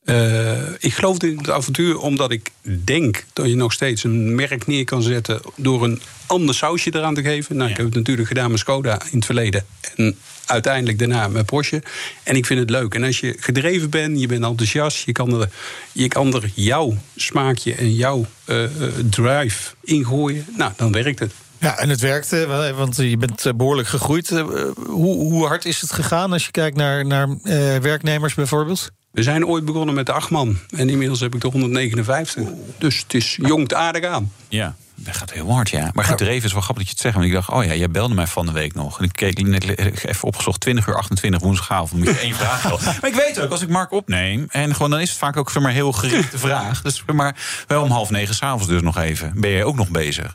[0.05, 2.51] Uh, ik geloofde in het avontuur omdat ik
[2.85, 7.15] denk dat je nog steeds een merk neer kan zetten door een ander sausje eraan
[7.15, 7.57] te geven.
[7.57, 7.71] Nou, ja.
[7.71, 9.65] Ik heb het natuurlijk gedaan met Skoda in het verleden.
[9.97, 11.83] En uiteindelijk daarna met Porsche.
[12.23, 12.95] En ik vind het leuk.
[12.95, 15.49] En als je gedreven bent, je bent enthousiast, je kan er,
[15.93, 18.65] je kan er jouw smaakje en jouw uh,
[19.11, 20.47] drive ingooien.
[20.57, 21.33] Nou, dan werkt het.
[21.63, 24.31] Ja, en het werkte, want je bent eh, behoorlijk gegroeid.
[24.31, 24.45] Eh,
[24.87, 28.91] hoe, hoe hard is het gegaan als je kijkt naar, naar uh, werknemers bijvoorbeeld?
[29.11, 30.59] We zijn ooit begonnen met de acht man.
[30.71, 32.49] En inmiddels heb ik er 159.
[32.79, 34.33] Dus het is jong te aardig aan.
[34.49, 35.91] Ja, dat gaat heel hard, ja.
[35.95, 37.15] Maar gedreven is wel grappig dat je het zegt.
[37.15, 38.99] Want ik dacht, oh ja, jij belde mij van de week nog.
[38.99, 42.05] En ik keek net even opgezocht, 20 uur 28 woensdagavond.
[42.05, 42.81] moet je één vraag stellen.
[43.01, 44.47] Maar ik weet ook, als ik Mark opneem...
[44.49, 46.83] en gewoon dan is het vaak ook maar heel gerichte vraag.
[46.83, 49.33] Dus maar wel om half negen s'avonds dus nog even.
[49.35, 50.35] Ben je ook nog bezig?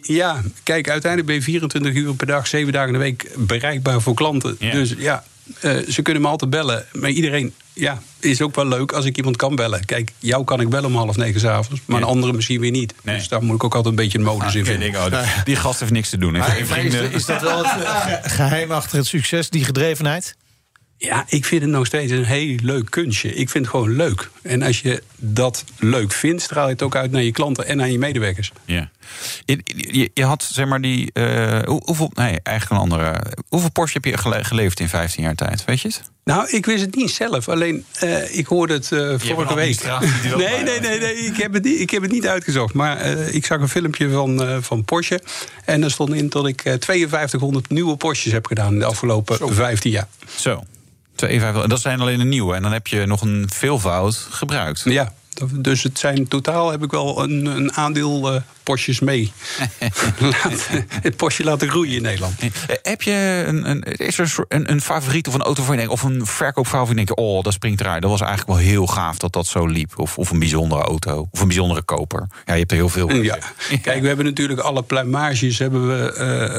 [0.00, 4.00] Ja, kijk, uiteindelijk ben je 24 uur per dag, 7 dagen in de week bereikbaar
[4.00, 4.56] voor klanten.
[4.58, 5.24] Dus ja,
[5.62, 6.86] uh, ze kunnen me altijd bellen.
[6.92, 9.84] Maar iedereen ja, is ook wel leuk als ik iemand kan bellen.
[9.84, 12.94] Kijk, jou kan ik bellen om half negen s'avonds, maar een andere misschien weer niet.
[13.02, 13.16] Nee.
[13.16, 14.92] Dus daar moet ik ook altijd een beetje een modus ah, in vinden.
[14.92, 16.32] Denk, oh, die gast heeft niks te doen.
[16.32, 20.36] Maar, is, is, dat wel het uh, geheim achter het succes, die gedrevenheid?
[20.98, 23.34] Ja, ik vind het nog steeds een heel leuk kunstje.
[23.34, 24.30] Ik vind het gewoon leuk.
[24.42, 27.76] En als je dat leuk vindt, straal je het ook uit naar je klanten en
[27.76, 28.52] naar je medewerkers.
[28.64, 28.90] Ja.
[29.44, 31.10] Je, je, had zeg maar die.
[31.14, 33.20] Uh, hoeveel, nee, eigenlijk een andere.
[33.48, 35.64] Hoeveel Porsche heb je geleverd in 15 jaar tijd?
[35.64, 36.02] Weet je het?
[36.24, 37.48] Nou, ik wist het niet zelf.
[37.48, 39.80] Alleen, uh, ik hoorde het uh, vorige week.
[40.36, 41.14] Nee, nee, nee, nee.
[41.14, 42.74] Ik heb het niet, ik heb het niet uitgezocht.
[42.74, 45.20] Maar uh, ik zag een filmpje van, van Porsche.
[45.64, 49.48] En er stond in dat ik 5200 nieuwe Porsches heb gedaan in de afgelopen Zo.
[49.48, 50.08] 15 jaar.
[50.36, 50.64] Zo.
[51.16, 52.54] 52, dat zijn alleen de nieuwe.
[52.54, 54.82] En dan heb je nog een veelvoud gebruikt.
[54.84, 55.12] Ja,
[55.52, 59.32] dus het zijn totaal heb ik wel een, een aandeel Porsches mee.
[61.06, 62.40] het Porsche laten groeien in Nederland.
[62.40, 62.48] Eh,
[62.82, 66.02] heb je een, een, is er een, een favoriet of een auto van je of
[66.02, 66.96] een verkoopfavoriet?
[66.96, 68.02] Denk je, oh, dat springt eruit.
[68.02, 69.92] Dat was eigenlijk wel heel gaaf dat dat zo liep.
[69.98, 71.28] Of, of een bijzondere auto.
[71.30, 72.26] Of een bijzondere koper.
[72.44, 73.12] Ja, je hebt er heel veel.
[73.12, 73.38] Ja.
[73.82, 76.16] Kijk, we hebben natuurlijk alle pluimages hebben we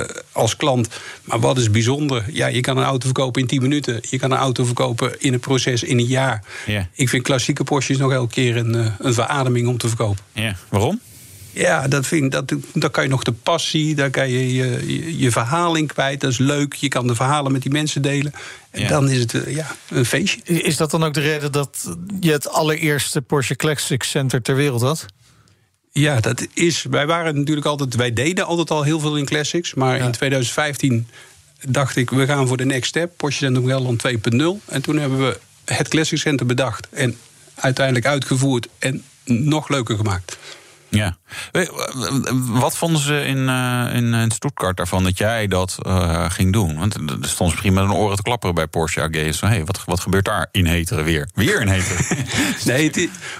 [0.10, 0.89] uh, als klant.
[1.24, 2.24] Maar wat is bijzonder?
[2.32, 4.00] Ja, je kan een auto verkopen in 10 minuten.
[4.10, 6.43] Je kan een auto verkopen in een proces in een jaar.
[6.65, 6.88] Ja.
[6.93, 10.24] Ik vind klassieke Porsches nog elke keer een, eh, een verademing om te verkopen.
[10.34, 10.56] Ja.
[10.70, 11.00] Waarom?
[11.58, 15.32] Ja, dat vind, dat, dan kan je nog de passie, daar kan je je, je
[15.32, 16.22] verhaal in kwijt.
[16.22, 16.74] Dat is leuk.
[16.74, 18.34] Je kan de verhalen met die mensen delen.
[18.70, 20.41] En dan is het eh, ja, een feestje.
[20.43, 24.82] Is dat dan ook de reden dat je het allereerste Porsche Classic Center ter wereld
[24.82, 25.06] had?
[25.91, 26.84] Ja, dat is.
[26.89, 27.96] Wij waren natuurlijk altijd.
[27.96, 29.74] Wij deden altijd al heel veel in classics.
[29.74, 31.08] Maar in 2015
[31.62, 33.12] dacht ik, we gaan voor de next step.
[33.15, 34.65] Porsche Centrum Gelderland 2.0.
[34.65, 36.88] En toen hebben we het Classic Center bedacht.
[36.89, 37.17] En
[37.56, 38.67] uiteindelijk uitgevoerd.
[38.80, 40.38] En nog leuker gemaakt.
[40.89, 41.17] Ja.
[42.47, 46.80] Wat vonden ze in, uh, in, Stuttgart daarvan dat jij dat uh, ging doen?
[46.80, 49.34] Want er stond ze misschien met een oren te klapperen bij Porsche AG.
[49.36, 51.30] Zo, hey, wat, wat gebeurt daar in Heteren weer?
[51.34, 52.26] Weer in Heteren?
[52.65, 52.91] nee,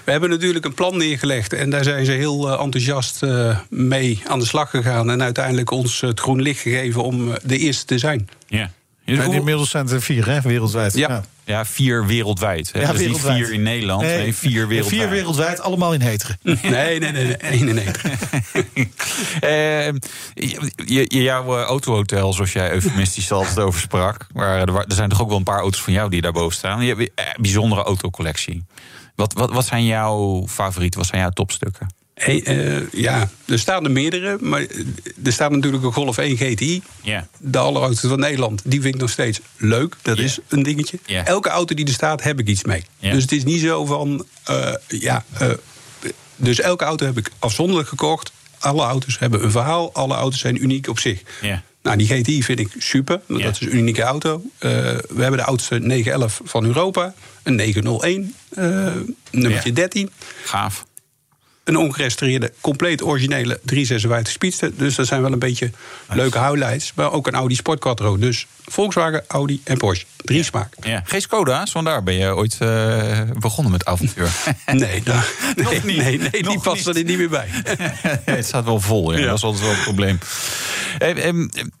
[0.04, 1.52] we hebben natuurlijk een plan neergelegd.
[1.52, 3.20] En daar zijn ze heel uh, enthousiast
[3.68, 5.10] mee aan de slag gegaan.
[5.10, 8.28] En uiteindelijk ons het groen licht gegeven om de eerste te zijn.
[8.46, 8.70] Ja.
[9.16, 10.94] En inmiddels zijn er vier, hè, wereldwijd.
[10.96, 11.64] Ja, ja.
[11.64, 12.72] vier wereldwijd.
[12.72, 12.80] Hè?
[12.80, 13.36] Ja, dus wereldwijd.
[13.38, 15.02] niet vier in Nederland, nee, vier wereldwijd.
[15.02, 16.38] Vier wereldwijd, allemaal in heteren.
[16.62, 17.84] Nee, nee, nee, nee.
[19.40, 19.86] Eh,
[20.34, 20.70] je-
[21.08, 24.26] je- jouw eh, autohotel, zoals jij eufemistisch altijd over sprak...
[24.34, 26.80] Er wa- er zijn toch ook wel een paar auto's van jou die daarboven staan.
[26.82, 28.64] Je hebt een eh, bijzondere autocollectie.
[29.14, 30.98] Wat, wat, wat zijn jouw favorieten?
[31.00, 31.86] Wat zijn jouw topstukken?
[32.18, 34.66] Hey, eh, ja, er staan er meerdere, maar
[35.24, 36.82] er staat natuurlijk een Golf 1 GTI.
[37.02, 37.28] Ja.
[37.38, 38.62] De alleroudste van Nederland.
[38.64, 39.96] Die vind ik nog steeds leuk.
[40.02, 40.98] Dat is een dingetje.
[41.24, 42.84] Elke auto die er staat, heb ik iets mee.
[43.00, 44.26] Dus het is niet zo van...
[44.44, 45.48] eh, ja, eh,
[46.36, 48.32] dus elke auto heb ik afzonderlijk gekocht.
[48.58, 49.94] Alle auto's hebben een verhaal.
[49.94, 51.22] Alle auto's zijn uniek op zich.
[51.82, 53.20] Nou, die GTI vind ik super.
[53.26, 54.42] Want dat is een unieke auto.
[54.58, 54.68] We
[55.16, 57.14] hebben de oudste 911 van Europa.
[57.42, 58.34] Een 901.
[58.54, 58.86] eh
[59.30, 59.74] nummertje Ja.
[59.74, 60.10] 13
[60.44, 60.86] Gaaf.
[61.68, 64.70] Een ongerestaureerde, compleet originele 356 Speedster.
[64.76, 65.70] Dus dat zijn wel een beetje
[66.08, 66.92] leuke highlights.
[66.94, 68.18] Maar ook een Audi Sport Quattro.
[68.18, 70.06] Dus Volkswagen, Audi en Porsche.
[70.16, 70.74] Drie smaak.
[70.80, 71.02] Ja.
[71.04, 74.28] Geen Skoda's, want daar ben je ooit eh, begonnen met avontuur.
[74.72, 75.02] Nee,
[75.56, 77.48] Nog nee, nee, nee die past er niet meer bij.
[78.24, 79.18] het staat wel vol, ja.
[79.18, 79.26] Ja.
[79.26, 80.18] dat is altijd wel een probleem.
[80.98, 81.34] Eh, eh,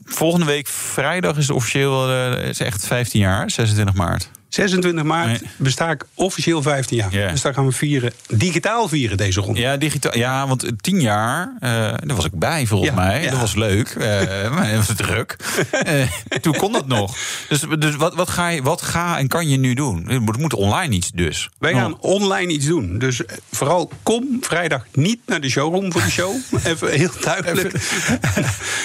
[0.04, 4.30] volgende week vrijdag is het officieel eh, is echt 15 jaar, 26 maart.
[4.48, 5.40] 26 maart Nee.
[5.56, 7.12] besta ik officieel 15 jaar.
[7.14, 7.30] Ja.
[7.30, 8.12] Dus daar gaan we vieren.
[8.28, 9.60] Digitaal vieren deze ronde.
[9.60, 10.16] Ja, digitaal.
[10.16, 13.22] Ja, want eh, tien jaar, eh, daar was ik bij volgens Ja, mij.
[13.22, 13.30] ja.
[13.30, 14.04] Dat was leuk, eh,
[14.54, 15.36] maar het was druk.
[15.70, 17.16] Eh, toen kon dat nog.
[17.48, 20.08] Dus, dus wat, wat, ga je, wat ga en kan je nu doen?
[20.08, 21.48] Het moet, online iets dus.
[21.58, 21.80] Wij Nog.
[21.80, 22.98] gaan online iets doen.
[22.98, 26.34] Dus eh, vooral kom vrijdag niet naar de showroom voor de show.
[26.64, 27.72] Even heel duidelijk.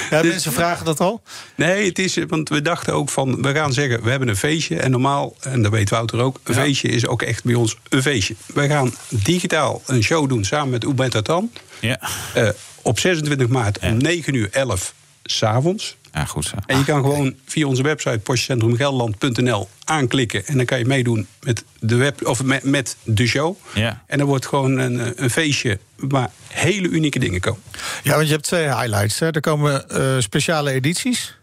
[0.10, 1.22] Ja, Dus- mensen vragen dat al.
[1.56, 4.80] Nee, het is, want we dachten ook van, we gaan zeggen, we hebben een feestje.
[4.80, 8.02] En normaal, en dat weet Wouter ook, een feestje is ook echt bij ons een
[8.02, 8.36] feestje.
[8.54, 11.52] We gaan digitaal een show doen samen met Ubenta Tan.
[11.80, 12.00] Ja.
[12.34, 12.50] Eh,
[12.82, 15.98] op 26 maart om 9 uur 11 s'avonds.
[16.14, 16.56] ja, goed zo.
[16.66, 20.46] En je kan gewoon via onze website postcentrumgelderland.nl aanklikken.
[20.46, 23.58] En dan kan je meedoen met de, web, of met, met de show.
[23.74, 24.04] Ja.
[24.08, 27.62] En dan wordt gewoon een, een feestje waar hele unieke dingen komen.
[28.04, 29.20] Ja, want je hebt twee highlights.
[29.20, 29.32] Hè.
[29.32, 31.36] Er komen eh, speciale edities.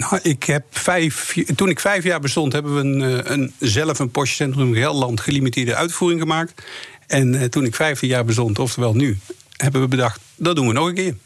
[0.00, 3.98] Nou, ik heb vijf, toen ik vijf jaar bestond, hebben we een, eh, een, zelf
[3.98, 6.62] een Porsche Centrum Gelderland gelimiteerde uitvoering gemaakt.
[7.06, 9.18] En eh, toen ik vijftien jaar bestond, oftewel nu,
[9.56, 11.16] hebben we bedacht, dat doen we nog een keer.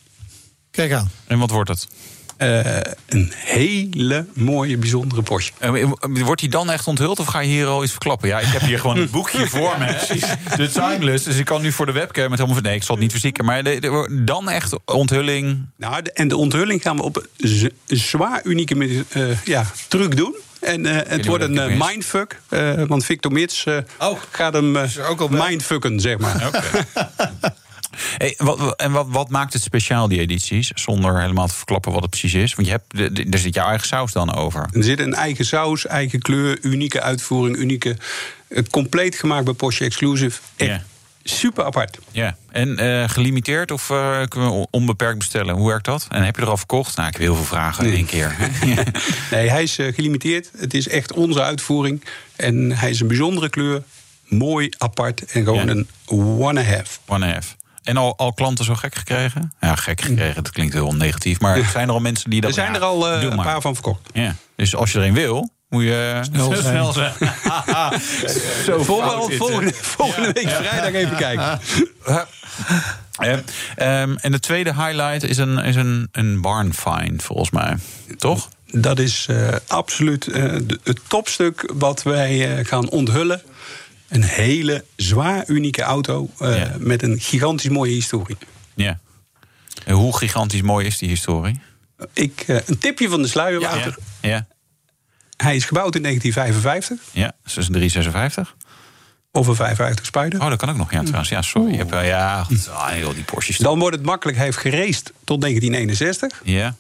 [0.70, 1.10] Kijk aan.
[1.26, 1.88] En wat wordt het?
[2.36, 2.76] Eh,
[3.08, 5.52] een hele mooie, bijzondere Porsche.
[5.58, 5.84] Eh,
[6.24, 8.28] Wordt die dan echt onthuld of ga je hier al iets verklappen?
[8.28, 9.84] Ja, ik heb hier gewoon een boekje voor me.
[9.84, 10.56] hè.
[10.56, 11.24] De Timeless.
[11.24, 12.64] Dus ik kan nu voor de webcam met helemaal van...
[12.64, 13.44] Nee, ik zal het niet verzieken.
[13.44, 15.66] Maar de- de- dan echt onthulling.
[15.76, 20.34] Nou, de- en de onthulling gaan we op een zwaar unieke eh, ja, truc doen.
[20.60, 22.40] En eh, het wordt een eh, het mindfuck.
[22.48, 24.18] eh, want Victor Mits eh, Oh.
[24.30, 26.50] gaat hem eh, ook al mindfucken, zeg maar.
[28.16, 30.70] Hey, wat, en wat, wat maakt het speciaal, die edities?
[30.74, 32.54] Zonder helemaal te verklappen wat het precies is.
[32.54, 34.68] Want je hebt, er zit jouw eigen saus dan over.
[34.72, 37.96] Er zit een eigen saus, eigen kleur, unieke uitvoering, unieke.
[38.70, 40.40] compleet gemaakt bij Porsche Exclusive.
[40.56, 40.80] Echt
[41.26, 41.98] super apart.
[42.10, 42.36] Ja.
[42.50, 45.54] En eh, gelimiteerd of eh, kunnen we onbeperkt bestellen?
[45.54, 46.06] Hoe werkt dat?
[46.10, 46.96] En heb je er al verkocht?
[46.96, 48.36] Nou, ik heb heel veel vragen in één keer.
[49.30, 50.50] Nee, hij is eh, gelimiteerd.
[50.56, 52.04] Het is echt onze uitvoering.
[52.36, 53.82] En hij is een bijzondere kleur.
[54.24, 55.70] Mooi, apart en gewoon Ja.
[55.72, 57.00] een one-and-a-half.
[57.06, 57.56] One half.
[57.84, 59.52] En al, al klanten zo gek gekregen?
[59.60, 61.40] Ja, gek gekregen, dat klinkt heel negatief.
[61.40, 62.50] Maar zijn er al mensen die dat...
[62.50, 64.00] Er zijn ja, er al eh, een paar van verkocht.
[64.12, 64.34] Ja.
[64.56, 66.92] Dus als je er een wil, moet je Snel zijn.
[66.92, 67.12] zijn.
[68.64, 71.60] Zo Volgende, volgende, volgende week vrijdag even kijken.
[73.18, 73.32] Eh,
[73.76, 77.76] ehm, en de tweede highlight is een, is een, een barn find, volgens mij.
[78.18, 78.48] Toch?
[78.66, 83.42] Dat is eh, absoluut eh, de- het topstuk wat wij eh, gaan onthullen.
[84.14, 86.76] Een hele zwaar unieke auto eh, Ja.
[86.78, 88.36] met een gigantisch mooie historie.
[88.74, 88.98] Ja.
[89.84, 91.60] En hoe gigantisch mooi is die historie?
[92.12, 93.96] Ik, eh, een tipje van de sluier, Wouter.
[94.20, 94.46] Ja.
[95.36, 97.00] Hij is gebouwd in 1955.
[97.12, 98.54] Ja, dus een 356.
[99.32, 100.40] Of een 55 Spider.
[100.40, 101.28] Oh, dat kan ook nog, ja, trouwens.
[101.28, 101.70] Ja, sorry.
[101.70, 102.68] Je hebt, eh, ja, goed.
[102.70, 103.56] Ah, joh, die Porsches.
[103.56, 104.36] Dan wordt het makkelijk.
[104.36, 106.40] Hij heeft geraced tot 1961.
[106.44, 106.74] Ja.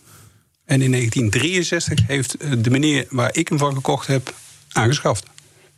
[0.64, 4.34] En in 1963 heeft de meneer waar ik hem van gekocht heb
[4.72, 5.23] aangeschaft.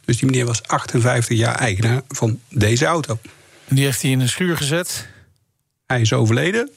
[0.07, 3.19] Dus die meneer was 58 jaar eigenaar van deze auto.
[3.69, 5.09] En die heeft hij in een schuur gezet.
[5.87, 6.71] Hij is overleden.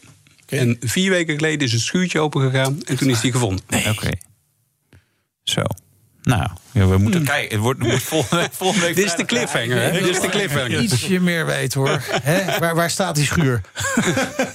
[0.45, 3.63] En vier weken geleden is het schuurtje opengegaan en toen is hij gevonden.
[3.87, 4.09] Oké.
[5.43, 5.61] Zo.
[6.23, 7.55] Nou, ja, we moeten kijken.
[7.55, 8.95] Het wordt, volgende, volgende week.
[8.95, 9.91] Dit is de cliffhanger, hè?
[9.91, 10.81] Dit is de cliffhanger.
[10.81, 12.03] Ietsje meer weet hoor.
[12.21, 12.59] Hè?
[12.59, 13.61] Waar, waar staat die schuur?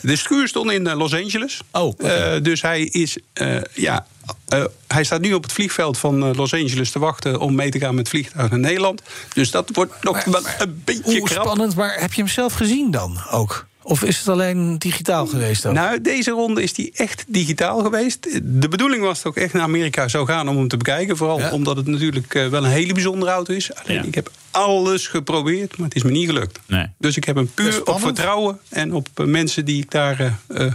[0.02, 1.60] De schuur stond in eh, Los Angeles.
[1.70, 1.94] Oh.
[1.98, 4.06] Eh, dus hij is, eh, ja,
[4.48, 7.78] eh, hij staat nu op het vliegveld van Los Angeles te wachten om mee te
[7.78, 9.02] gaan met vliegtuig naar Nederland.
[9.32, 11.42] Dus dat wordt nog wel een beetje Hoe krap.
[11.44, 13.66] spannend, maar heb je hem zelf gezien dan ook?
[13.86, 15.66] Of is het alleen digitaal geweest?
[15.66, 15.74] Ook?
[15.74, 18.40] Nou, deze ronde is die echt digitaal geweest.
[18.42, 21.16] De bedoeling was het ook echt naar Amerika zou gaan om hem te bekijken.
[21.16, 23.74] Vooral omdat het natuurlijk eh, wel een hele bijzondere auto is.
[23.74, 26.60] Alleen ik heb alles geprobeerd, maar het is me niet gelukt.
[26.66, 26.86] Nee.
[26.98, 30.38] Dus ik heb hem puur op vertrouwen en op uh, mensen die ik daar.
[30.48, 30.74] Uh,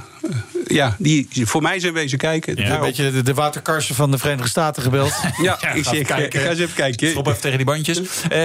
[0.68, 2.56] ja, die voor mij zijn wezen kijken.
[2.56, 5.14] Ja, een beetje de, de waterkarsen van de Verenigde Staten gebeld.
[5.42, 6.42] ja, ja, ik zeg, kijken.
[6.42, 7.10] ga eens even kijken.
[7.10, 8.02] Stop even tegen die bandjes.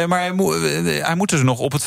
[0.06, 1.86] maar hij, mo hij moet dus nog op het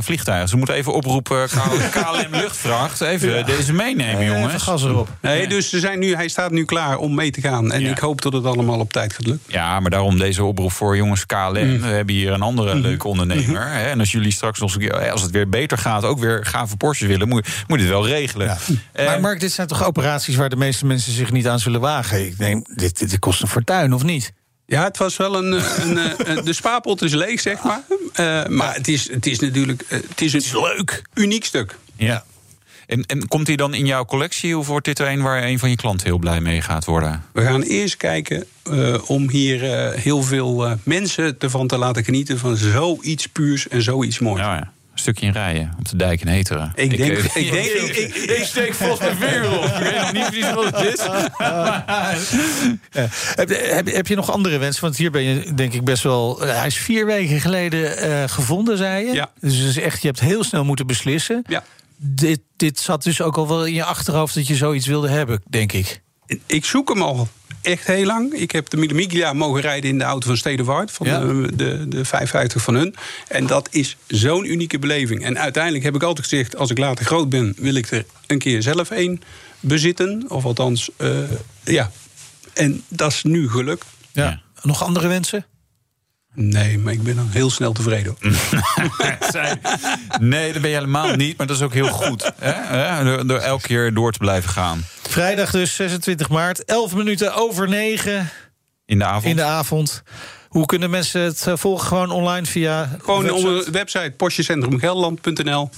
[0.00, 0.48] vliegtuig.
[0.48, 1.48] Ze moeten even oproepen
[1.90, 3.00] KLM Luchtvracht.
[3.00, 3.42] Even ja.
[3.42, 4.46] deze meenemen, jongens.
[4.46, 5.08] Even gas erop.
[5.20, 7.72] Nee, dus ze zijn nu, hij staat nu klaar om mee te gaan.
[7.72, 9.52] En ik hoop dat het allemaal op tijd gaat lukken.
[9.52, 11.52] Ja, maar daarom deze oproep voor jongens KLM.
[11.52, 11.80] Mm.
[11.80, 12.80] We hebben hier een andere mm.
[12.80, 13.66] leuke ondernemer.
[13.66, 13.72] Mm.
[13.72, 14.76] En als jullie straks nog
[15.10, 18.06] als het weer beter gaat, ook weer gave Porsches willen, moet, moet je het wel
[18.06, 18.46] regelen.
[18.46, 18.58] Ja.
[19.00, 21.80] Uh, maar Mark, dit zijn toch operaties waar de meeste mensen zich niet aan zullen
[21.80, 22.26] wagen?
[22.26, 24.32] Ik denk, dit, dit kost een fortuin, of niet?
[24.66, 25.52] Ja, het was wel een.
[25.52, 25.98] een,
[26.30, 27.82] een de spaarpot is leeg, zeg maar.
[27.90, 29.84] Uh, maar het is, het is natuurlijk.
[29.88, 31.02] Het is een het is leuk.
[31.14, 31.76] uniek stuk.
[31.96, 32.24] Ja.
[32.86, 35.58] En, en, komt hij dan in jouw collectie of wordt dit er een waar een
[35.58, 37.24] van je klanten heel blij mee gaat worden?
[37.32, 42.04] We gaan eerst kijken uh, om hier uh, heel veel uh, mensen ervan te laten
[42.04, 44.40] genieten van zoiets puurs en zoiets moois.
[44.40, 44.72] Ja, ja.
[45.00, 46.72] Een stukje in rijden op de dijk in Heteren.
[46.74, 49.64] Ik denk, ik, ik, denk, ik, ik, ik steek volgens mijn vinger op.
[49.64, 51.04] Ik weet nog niet precies wat het is.
[51.38, 53.08] ja.
[53.34, 54.82] heb, heb, heb, je nog andere wensen?
[54.82, 56.40] Want hier ben je denk ik best wel...
[56.40, 59.12] Hij is vier weken geleden uh, gevonden, zei je.
[59.12, 59.30] Ja.
[59.40, 61.44] Dus het is echt, je hebt heel snel moeten beslissen.
[61.46, 61.64] Ja.
[61.96, 65.42] Dit, dit zat dus ook al wel in je achterhoofd dat je zoiets wilde hebben,
[65.48, 66.02] denk ik.
[66.46, 67.28] Ik zoek hem al
[67.62, 68.32] echt heel lang.
[68.32, 70.90] Ik heb de Mille mogen rijden in de auto van Stedewaard.
[70.90, 71.20] Van ja.
[71.20, 72.94] de, de, de 550 van hun.
[73.28, 75.24] En dat is zo'n unieke beleving.
[75.24, 76.56] En uiteindelijk heb ik altijd gezegd...
[76.56, 79.22] als ik later groot ben, wil ik er een keer zelf een
[79.60, 80.24] bezitten.
[80.28, 81.18] Of althans, uh,
[81.64, 81.90] ja.
[82.52, 83.86] En dat is nu gelukt.
[84.12, 84.24] Ja.
[84.24, 84.40] ja.
[84.62, 85.44] Nog andere wensen?
[86.34, 88.16] Nee, maar ik ben dan heel snel tevreden.
[90.20, 91.36] nee, dat ben je helemaal niet.
[91.36, 92.32] Maar dat is ook heel goed.
[92.38, 93.24] Hè?
[93.24, 94.84] Door elke keer door te blijven gaan.
[95.10, 96.64] Vrijdag dus, 26 maart.
[96.64, 98.30] 11 minuten over 9.
[98.86, 99.24] In de avond.
[99.24, 100.02] In de avond.
[100.48, 101.86] Hoe kunnen mensen het volgen?
[101.86, 102.96] Gewoon online via.
[103.02, 105.70] Gewoon op de website postjecentrumgelderland.nl.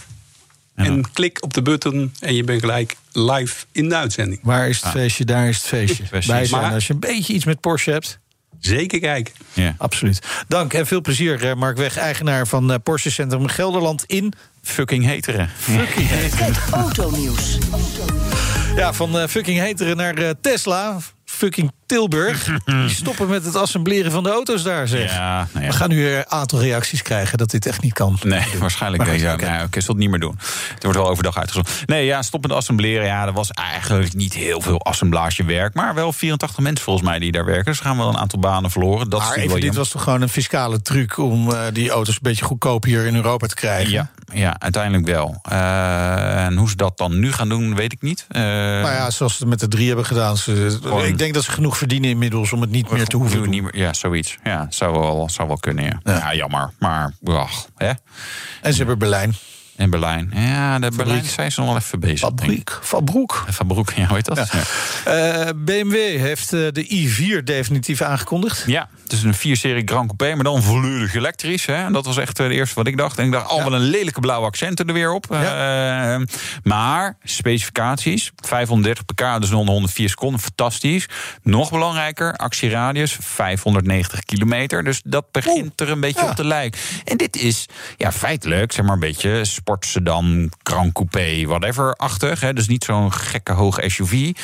[0.74, 4.40] En, en klik op de button en je bent gelijk live in de uitzending.
[4.42, 5.24] Waar is het feestje?
[5.24, 6.04] Daar is het feestje.
[6.10, 6.62] Bij zijn.
[6.62, 8.18] Maar, als je een beetje iets met Porsche hebt.
[8.60, 9.34] Zeker kijken.
[9.52, 9.74] Ja.
[9.78, 10.22] Absoluut.
[10.48, 15.50] Dank en veel plezier, Mark Weg, eigenaar van Porsche Centrum Gelderland in fucking heteren.
[15.58, 16.46] Fucking heteren.
[16.46, 17.58] Het autonieuws.
[18.76, 20.98] Ja, van uh, fucking heteren naar uh, Tesla.
[21.24, 22.44] Fucking Tilburg.
[22.64, 25.12] Die stoppen met het assembleren van de auto's daar, zeg.
[25.12, 25.70] Ja, nou ja.
[25.70, 28.18] We gaan nu een aantal reacties krijgen dat dit echt niet kan.
[28.22, 29.04] Nee, waarschijnlijk.
[29.04, 29.50] Maar, ja, okay.
[29.50, 30.38] nou, ik zal het niet meer doen.
[30.74, 31.72] Het wordt wel overdag uitgezonden.
[31.86, 33.06] Nee, ja, stop met assembleren.
[33.06, 35.74] Ja, er was eigenlijk niet heel veel assemblagewerk.
[35.74, 37.64] Maar wel 84 mensen volgens mij die daar werken.
[37.64, 39.10] Dus gaan wel een aantal banen verloren.
[39.10, 41.18] Dat maar is even, dit was toch gewoon een fiscale truc...
[41.18, 43.92] om uh, die auto's een beetje goedkoop hier in Europa te krijgen?
[43.92, 45.40] Ja, ja uiteindelijk wel.
[45.52, 48.26] Uh, en hoe ze dat dan nu gaan doen, weet ik niet.
[48.30, 50.36] Uh, nou ja, zoals ze het met de drie hebben gedaan.
[50.36, 53.38] Ze, gewoon, ik denk dat ze genoeg verdienen inmiddels om het niet meer te hoeven
[53.38, 53.50] doen.
[53.50, 54.38] Niet meer, ja, zoiets.
[54.44, 56.00] Ja, zou wel, zou wel kunnen, ja.
[56.04, 56.16] ja.
[56.16, 56.70] ja jammer.
[56.78, 57.92] Maar, ach, hè.
[58.62, 59.34] En ze hebben Berlijn.
[59.76, 60.30] In Berlijn.
[60.34, 60.96] Ja, de Fabriek.
[60.96, 62.18] Berlijn zijn ze nog wel even bezig.
[62.18, 62.78] Fabriek.
[62.82, 63.44] Fabroek.
[63.50, 64.36] Fabroek, ja, hoe heet dat?
[64.36, 64.46] Ja.
[65.04, 65.46] Ja.
[65.46, 67.08] Uh, BMW heeft uh, de
[67.40, 68.64] i4 definitief aangekondigd.
[68.66, 71.66] Ja, het is een 4-serie Grand Coupé, maar dan volledig elektrisch.
[71.66, 71.74] Hè?
[71.74, 73.18] En dat was echt uh, het eerste wat ik dacht.
[73.18, 75.26] En ik dacht, al oh, wel een lelijke blauwe accenten er weer op.
[76.62, 81.06] maar specificaties, 530 pk, dus onder 104 seconden, fantastisch.
[81.42, 84.84] Nog belangrijker, actieradius 590 kilometer.
[84.84, 86.80] Dus dat begint er een beetje op te lijken.
[87.04, 87.66] En dit is
[87.96, 92.40] ja, feitelijk, zeg maar, een beetje sportsedan, Grand Coupé, whatever-achtig.
[92.40, 92.52] Hè?
[92.52, 94.12] Dus niet zo'n gekke hoge SUV.
[94.12, 94.34] Uh,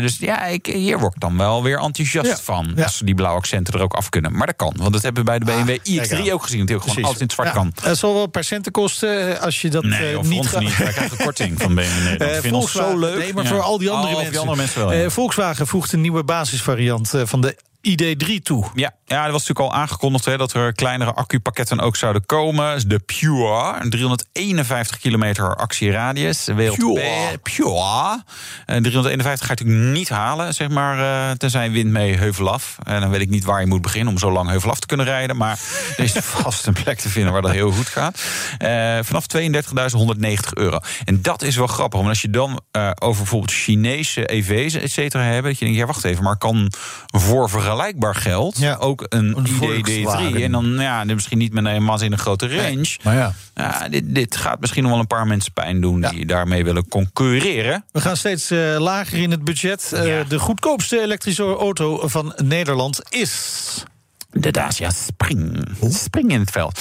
[0.00, 2.36] dus ja, ik, hier word ik dan wel weer enthousiast ja.
[2.36, 2.72] van.
[2.76, 2.82] Ja.
[2.82, 4.36] Als ze die blauwe accenten er ook af kunnen.
[4.36, 6.66] Maar dat kan, want dat hebben we bij de BMW ah, iX3 ook gezien.
[6.66, 7.72] Dat gewoon altijd in het zwart kan.
[7.82, 10.60] Het zal wel per centen kosten als je dat nee, uh, niet gaat.
[10.60, 10.76] niet.
[10.76, 12.40] Wij krijgen korting van BMW Nederland.
[12.40, 13.18] Vind zo leuk.
[13.18, 14.32] Nee, maar voor al die andere al mensen.
[14.32, 17.56] Die andere mensen wel, Volkswagen voegt een nieuwe basisvariant van de
[17.88, 18.66] ID3 toe.
[18.74, 22.88] Ja, ja, dat was natuurlijk al aangekondigd hè, dat er kleinere accupakketten ook zouden komen.
[22.88, 26.44] De Pure, een 351 kilometer actieradius.
[26.44, 27.38] Pure.
[27.42, 28.22] Pure.
[28.66, 32.78] En 351 ga je natuurlijk niet halen, zeg maar, uh, tenzij wind mee heuvel af.
[32.82, 34.86] En dan weet ik niet waar je moet beginnen om zo lang heuvel af te
[34.86, 35.36] kunnen rijden.
[35.36, 35.58] Maar
[35.96, 36.12] er is
[36.42, 38.22] vast een plek te vinden waar dat heel goed gaat.
[38.62, 40.78] Uh, vanaf 32.190 euro.
[41.04, 44.92] En dat is wel grappig, want als je dan uh, over bijvoorbeeld Chinese EV's, et
[44.92, 46.72] cetera, hebben, dat je denkt, ja, wacht even, maar kan
[47.06, 48.76] voor vergelijkbaar geld ja.
[48.76, 50.42] ook een, een ID3.
[50.42, 52.74] En dan ja, misschien niet met een waanzinnig grote range.
[52.74, 53.32] Nee, maar ja.
[53.54, 56.88] ja dit, dit gaat misschien nog wel een paar mensen pijn doen die daarmee willen
[56.88, 57.84] concurreren.
[57.92, 59.90] We gaan steeds uh, lager in het budget.
[59.94, 63.84] Uh, de goedkoopste elektrische auto van Nederland is.
[64.30, 65.68] De Dacia Spring.
[65.88, 66.80] Spring in het veld.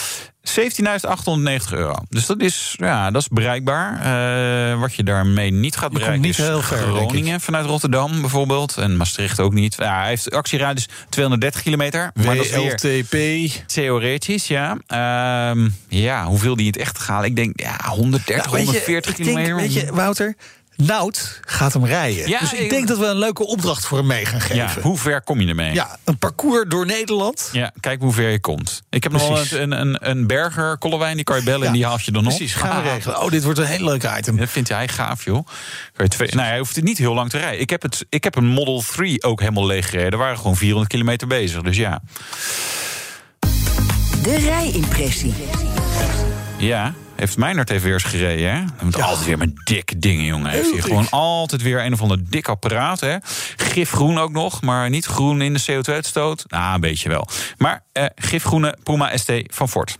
[0.50, 1.95] 17.890 euro.
[2.10, 3.93] Dus dat is, ja, dat is bereikbaar.
[4.74, 8.78] Uh, wat je daarmee niet gaat bereiken niet is heel ver, Groningen vanuit Rotterdam bijvoorbeeld.
[8.78, 9.76] En Maastricht ook niet.
[9.76, 12.12] Ja, hij heeft actieradius 230 kilometer.
[12.14, 13.16] Maar dat is WLTP.
[13.68, 14.78] Theoretisch, ja.
[15.54, 17.24] Uh, ja, hoeveel die het echt gaat.
[17.24, 19.56] Ik denk, ja, 130, Nou, weet je, 140 ik denk, kilometer.
[19.56, 20.36] weet je, Wouter,
[20.86, 22.28] Nout gaat hem rijden.
[22.28, 24.56] Ja, dus ik denk dat we een leuke opdracht voor hem mee gaan geven.
[24.56, 25.74] ja, hoe ver kom je ermee?
[25.74, 27.50] Ja, een parcours door Nederland.
[27.52, 28.82] Ja, kijk hoe ver je komt.
[28.90, 31.86] Ik heb nog wel een, een, een berger, Kollewijn, die kan je bellen en die
[31.86, 32.28] haal je dan op.
[32.28, 33.22] Precies, gaan we regelen.
[33.22, 34.38] Oh, dit wordt een heel leuk item.
[34.38, 35.46] Dat vindt hij gaaf, joh.
[35.94, 37.60] Kan je twee, nou, hij hoeft het niet heel lang te rijden.
[37.60, 40.10] Ik heb, het, ik heb een Model 3 ook helemaal leeg gereden.
[40.12, 41.62] Daar waren gewoon 400 kilometer bezig.
[41.62, 42.02] Dus ja.
[44.24, 45.34] De rijimpressie.
[46.58, 48.55] Ja, heeft Meinert even weer eens gereden, hè?
[48.55, 50.51] Hij moet altijd weer met dikke dingen, jongen.
[50.51, 50.84] Heeft hij dik.
[50.84, 53.17] gewoon altijd weer een of ander dik apparaat, hè?
[53.55, 56.45] Gifgroen ook nog, maar niet groen in de CO2-uitstoot.
[56.47, 57.28] Nou, een beetje wel.
[57.57, 59.97] Maar eh, gifgroene Puma ST van Ford.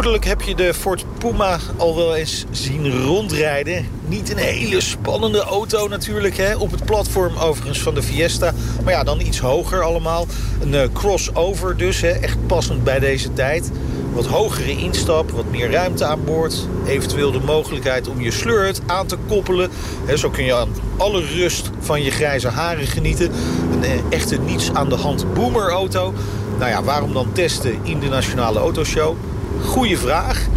[0.00, 3.86] Vermoedelijk heb je de Ford Puma al wel eens zien rondrijden.
[4.06, 6.56] Niet een hele spannende auto natuurlijk, hè?
[6.56, 8.52] op het platform overigens van de Fiesta.
[8.84, 10.26] Maar ja, dan iets hoger allemaal.
[10.60, 12.08] Een eh, crossover dus, hè?
[12.08, 13.70] echt passend bij deze tijd.
[14.12, 16.68] Wat hogere instap, wat meer ruimte aan boord.
[16.86, 19.70] Eventueel de mogelijkheid om je slurret aan te koppelen.
[20.04, 23.30] Hè, zo kun je aan alle rust van je grijze haren genieten.
[23.72, 26.14] Een eh, echte niets aan de hand boomerauto.
[26.58, 29.16] Nou ja, waarom dan testen in de Nationale Autoshow?
[29.64, 30.48] Goeie vraag.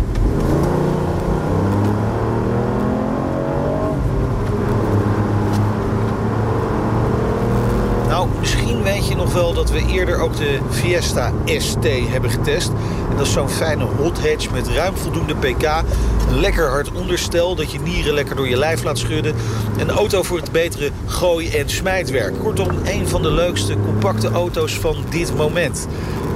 [8.08, 12.70] Nou, misschien weet je nog wel dat we eerder ook de Fiesta ST hebben getest.
[13.10, 15.84] En dat is zo'n fijne hot hatch met ruim voldoende pk.
[16.30, 19.36] Lekker hard onderstel dat je nieren lekker door je lijf laat schudden.
[19.78, 22.39] Een auto voor het betere gooi- en smijtwerk.
[22.39, 25.88] Kortom, een van de leukste compacte auto's van dit moment.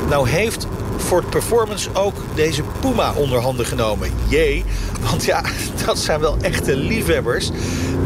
[0.09, 0.67] Nou heeft
[0.97, 4.09] Ford Performance ook deze Puma onder handen genomen.
[4.27, 4.65] Jee,
[5.09, 5.43] want ja,
[5.85, 7.51] dat zijn wel echte liefhebbers.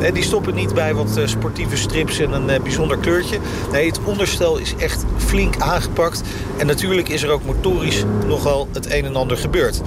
[0.02, 3.38] En die stoppen niet bij wat eh, sportieve strips en een eh, bijzonder kleurtje.
[3.72, 6.22] Nee, het onderstel is echt flink aangepakt.
[6.58, 9.82] En natuurlijk is er ook motorisch nogal het een en ander gebeurd.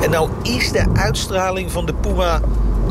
[0.00, 2.40] En nou is de uitstraling van de Puma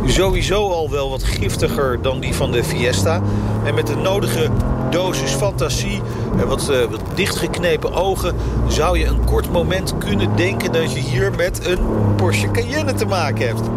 [0.06, 3.22] sowieso al wel wat giftiger dan die van de Fiesta.
[3.64, 4.50] En met de nodige
[4.90, 6.02] dosis fantasie
[6.40, 8.36] en wat, eh, wat dichtgeknepen ogen...
[8.68, 11.80] zou je een kort moment kunnen denken dat je hier met een
[12.16, 13.70] Porsche Cayenne te maken hebt.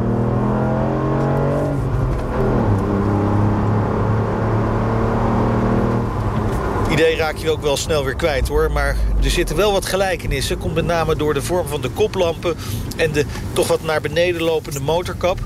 [7.00, 8.70] idee raak je ook wel snel weer kwijt hoor.
[8.72, 10.58] Maar er zitten wel wat gelijkenissen.
[10.58, 12.56] Komt met name door de vorm van de koplampen
[12.96, 15.38] en de toch wat naar beneden lopende motorkap.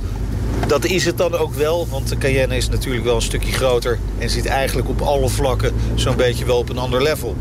[0.66, 3.98] Dat is het dan ook wel, want de Cayenne is natuurlijk wel een stukje groter...
[4.18, 7.36] en zit eigenlijk op alle vlakken zo'n beetje wel op een ander level.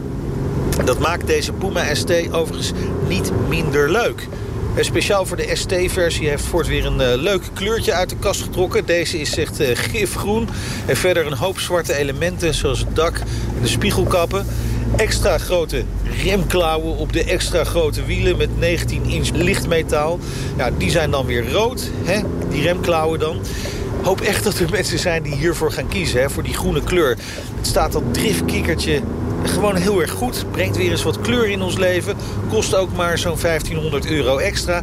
[0.86, 2.72] Dat maakt deze Puma ST overigens
[3.08, 4.28] niet minder leuk.
[4.76, 8.42] En speciaal voor de ST-versie heeft Ford weer een eh, leuk kleurtje uit de kast
[8.42, 8.86] getrokken.
[8.86, 10.50] Deze is echt eh, gifgroen.
[10.86, 13.18] En verder een hoop zwarte elementen zoals het dak
[13.56, 14.46] en de spiegelkappen.
[14.98, 15.84] Extra grote
[16.24, 20.20] remklauwen op de extra grote wielen met 19 inch lichtmetaal.
[20.58, 22.22] Ja, die zijn dan weer rood, hè?
[22.50, 23.40] die remklauwen dan.
[24.04, 26.30] Hoop echt dat er mensen zijn die hiervoor gaan kiezen, hè?
[26.30, 27.18] voor die groene kleur.
[27.56, 29.02] Het staat dat driftkikkertje
[29.44, 30.46] gewoon heel erg goed.
[30.52, 32.16] Brengt weer eens wat kleur in ons leven.
[32.50, 34.82] Kost ook maar zo'n 1500 euro extra.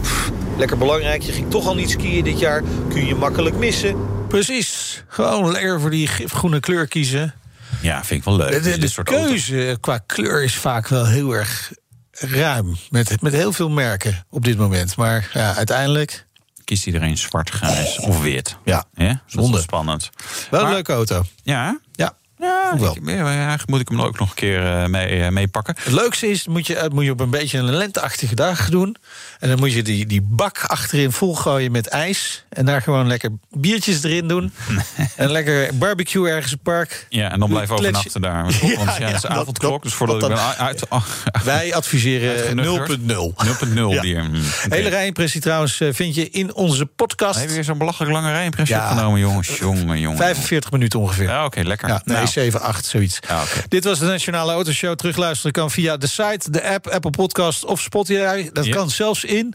[0.00, 2.62] Pff, lekker belangrijk, je ging toch al niet skiën dit jaar.
[2.88, 3.96] Kun je makkelijk missen.
[4.28, 7.34] Precies, gewoon lekker voor die gifgroene kleur kiezen.
[7.82, 8.62] Ja, vind ik wel leuk.
[8.62, 11.72] De, de soort keuze qua kleur is vaak wel heel erg
[12.12, 12.76] ruim.
[12.90, 14.96] Met, met heel veel merken op dit moment.
[14.96, 16.26] Maar ja, uiteindelijk
[16.64, 18.56] Kiest iedereen zwart, grijs of wit.
[18.64, 20.10] Ja, Ja, spannend.
[20.50, 21.24] wel een Maar- leuke auto.
[21.42, 22.96] Ja, Ja, ja wel.
[22.96, 25.76] ik- ja, eigenlijk moet ik hem ook nog een keer eh, mee, eh, meepakken.
[25.82, 28.96] Het leukste is, moet je, moet je op een beetje een lenteachtige dag doen.
[29.40, 32.44] En dan moet je die, die bak achterin volgooien met ijs.
[32.48, 34.52] En daar gewoon lekker biertjes erin doen.
[35.16, 37.06] en lekker barbecue ergens op het park.
[37.08, 38.42] Ja, en dan Klets- overnachten daar.
[38.42, 40.88] Want ja, ja, het is dat- avondklok, dus voordat dat ik ben uit...
[40.88, 41.04] oh,
[41.44, 42.98] Wij adviseren Uitgenuggerd.
[43.00, 43.04] 0.0.
[43.04, 44.00] 0.0 Ja.
[44.00, 44.22] bier.
[44.24, 44.40] Mm.
[44.68, 47.38] Hele rijimpressie trouwens eh, vind je in onze podcast.
[47.38, 48.82] Heb je weer zo'n belachelijk lange rijimpressie Ja.
[48.90, 49.58] opgenomen, jongens?
[49.58, 50.18] Jongen, jongen.
[50.18, 51.28] 45 minuten ongeveer.
[51.28, 51.88] Ja, oké, lekker.
[51.88, 53.18] Ja, nee, Nou, 7, 8, zoiets.
[53.28, 53.62] Ja, oké.
[53.68, 54.94] Dit was de Nationale Autoshow.
[54.96, 58.50] Terugluisteren kan via de site, de app, Apple Podcast of Spotify.
[58.52, 58.74] Dat Ja.
[58.74, 59.54] kan zelfs in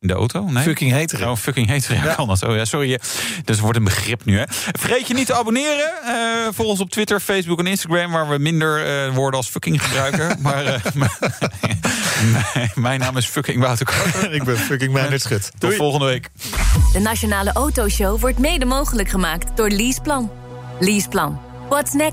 [0.00, 0.42] In de auto?
[0.44, 0.62] Nee?
[0.64, 1.30] Fucking hetero.
[1.30, 1.94] Oh, fucking hetero.
[2.04, 2.42] Ja, kan dat.
[2.42, 3.00] Oh ja, sorry.
[3.44, 4.44] Dus wordt een begrip nu, hè.
[4.78, 5.92] Vergeet je niet te abonneren.
[6.06, 8.12] Uh, volg ons op Twitter, Facebook en Instagram...
[8.12, 10.36] waar we minder uh, woorden als fucking gebruiken.
[10.42, 10.64] maar
[12.24, 14.32] uh, mijn naam is fucking Wouter Koper.
[14.38, 15.50] Ik ben fucking Meijnerd Schut.
[15.58, 16.30] Tot volgende week.
[16.92, 20.30] De Nationale Autoshow wordt mede mogelijk gemaakt door Leaseplan.
[20.80, 21.40] Leaseplan.
[21.68, 22.12] What's next?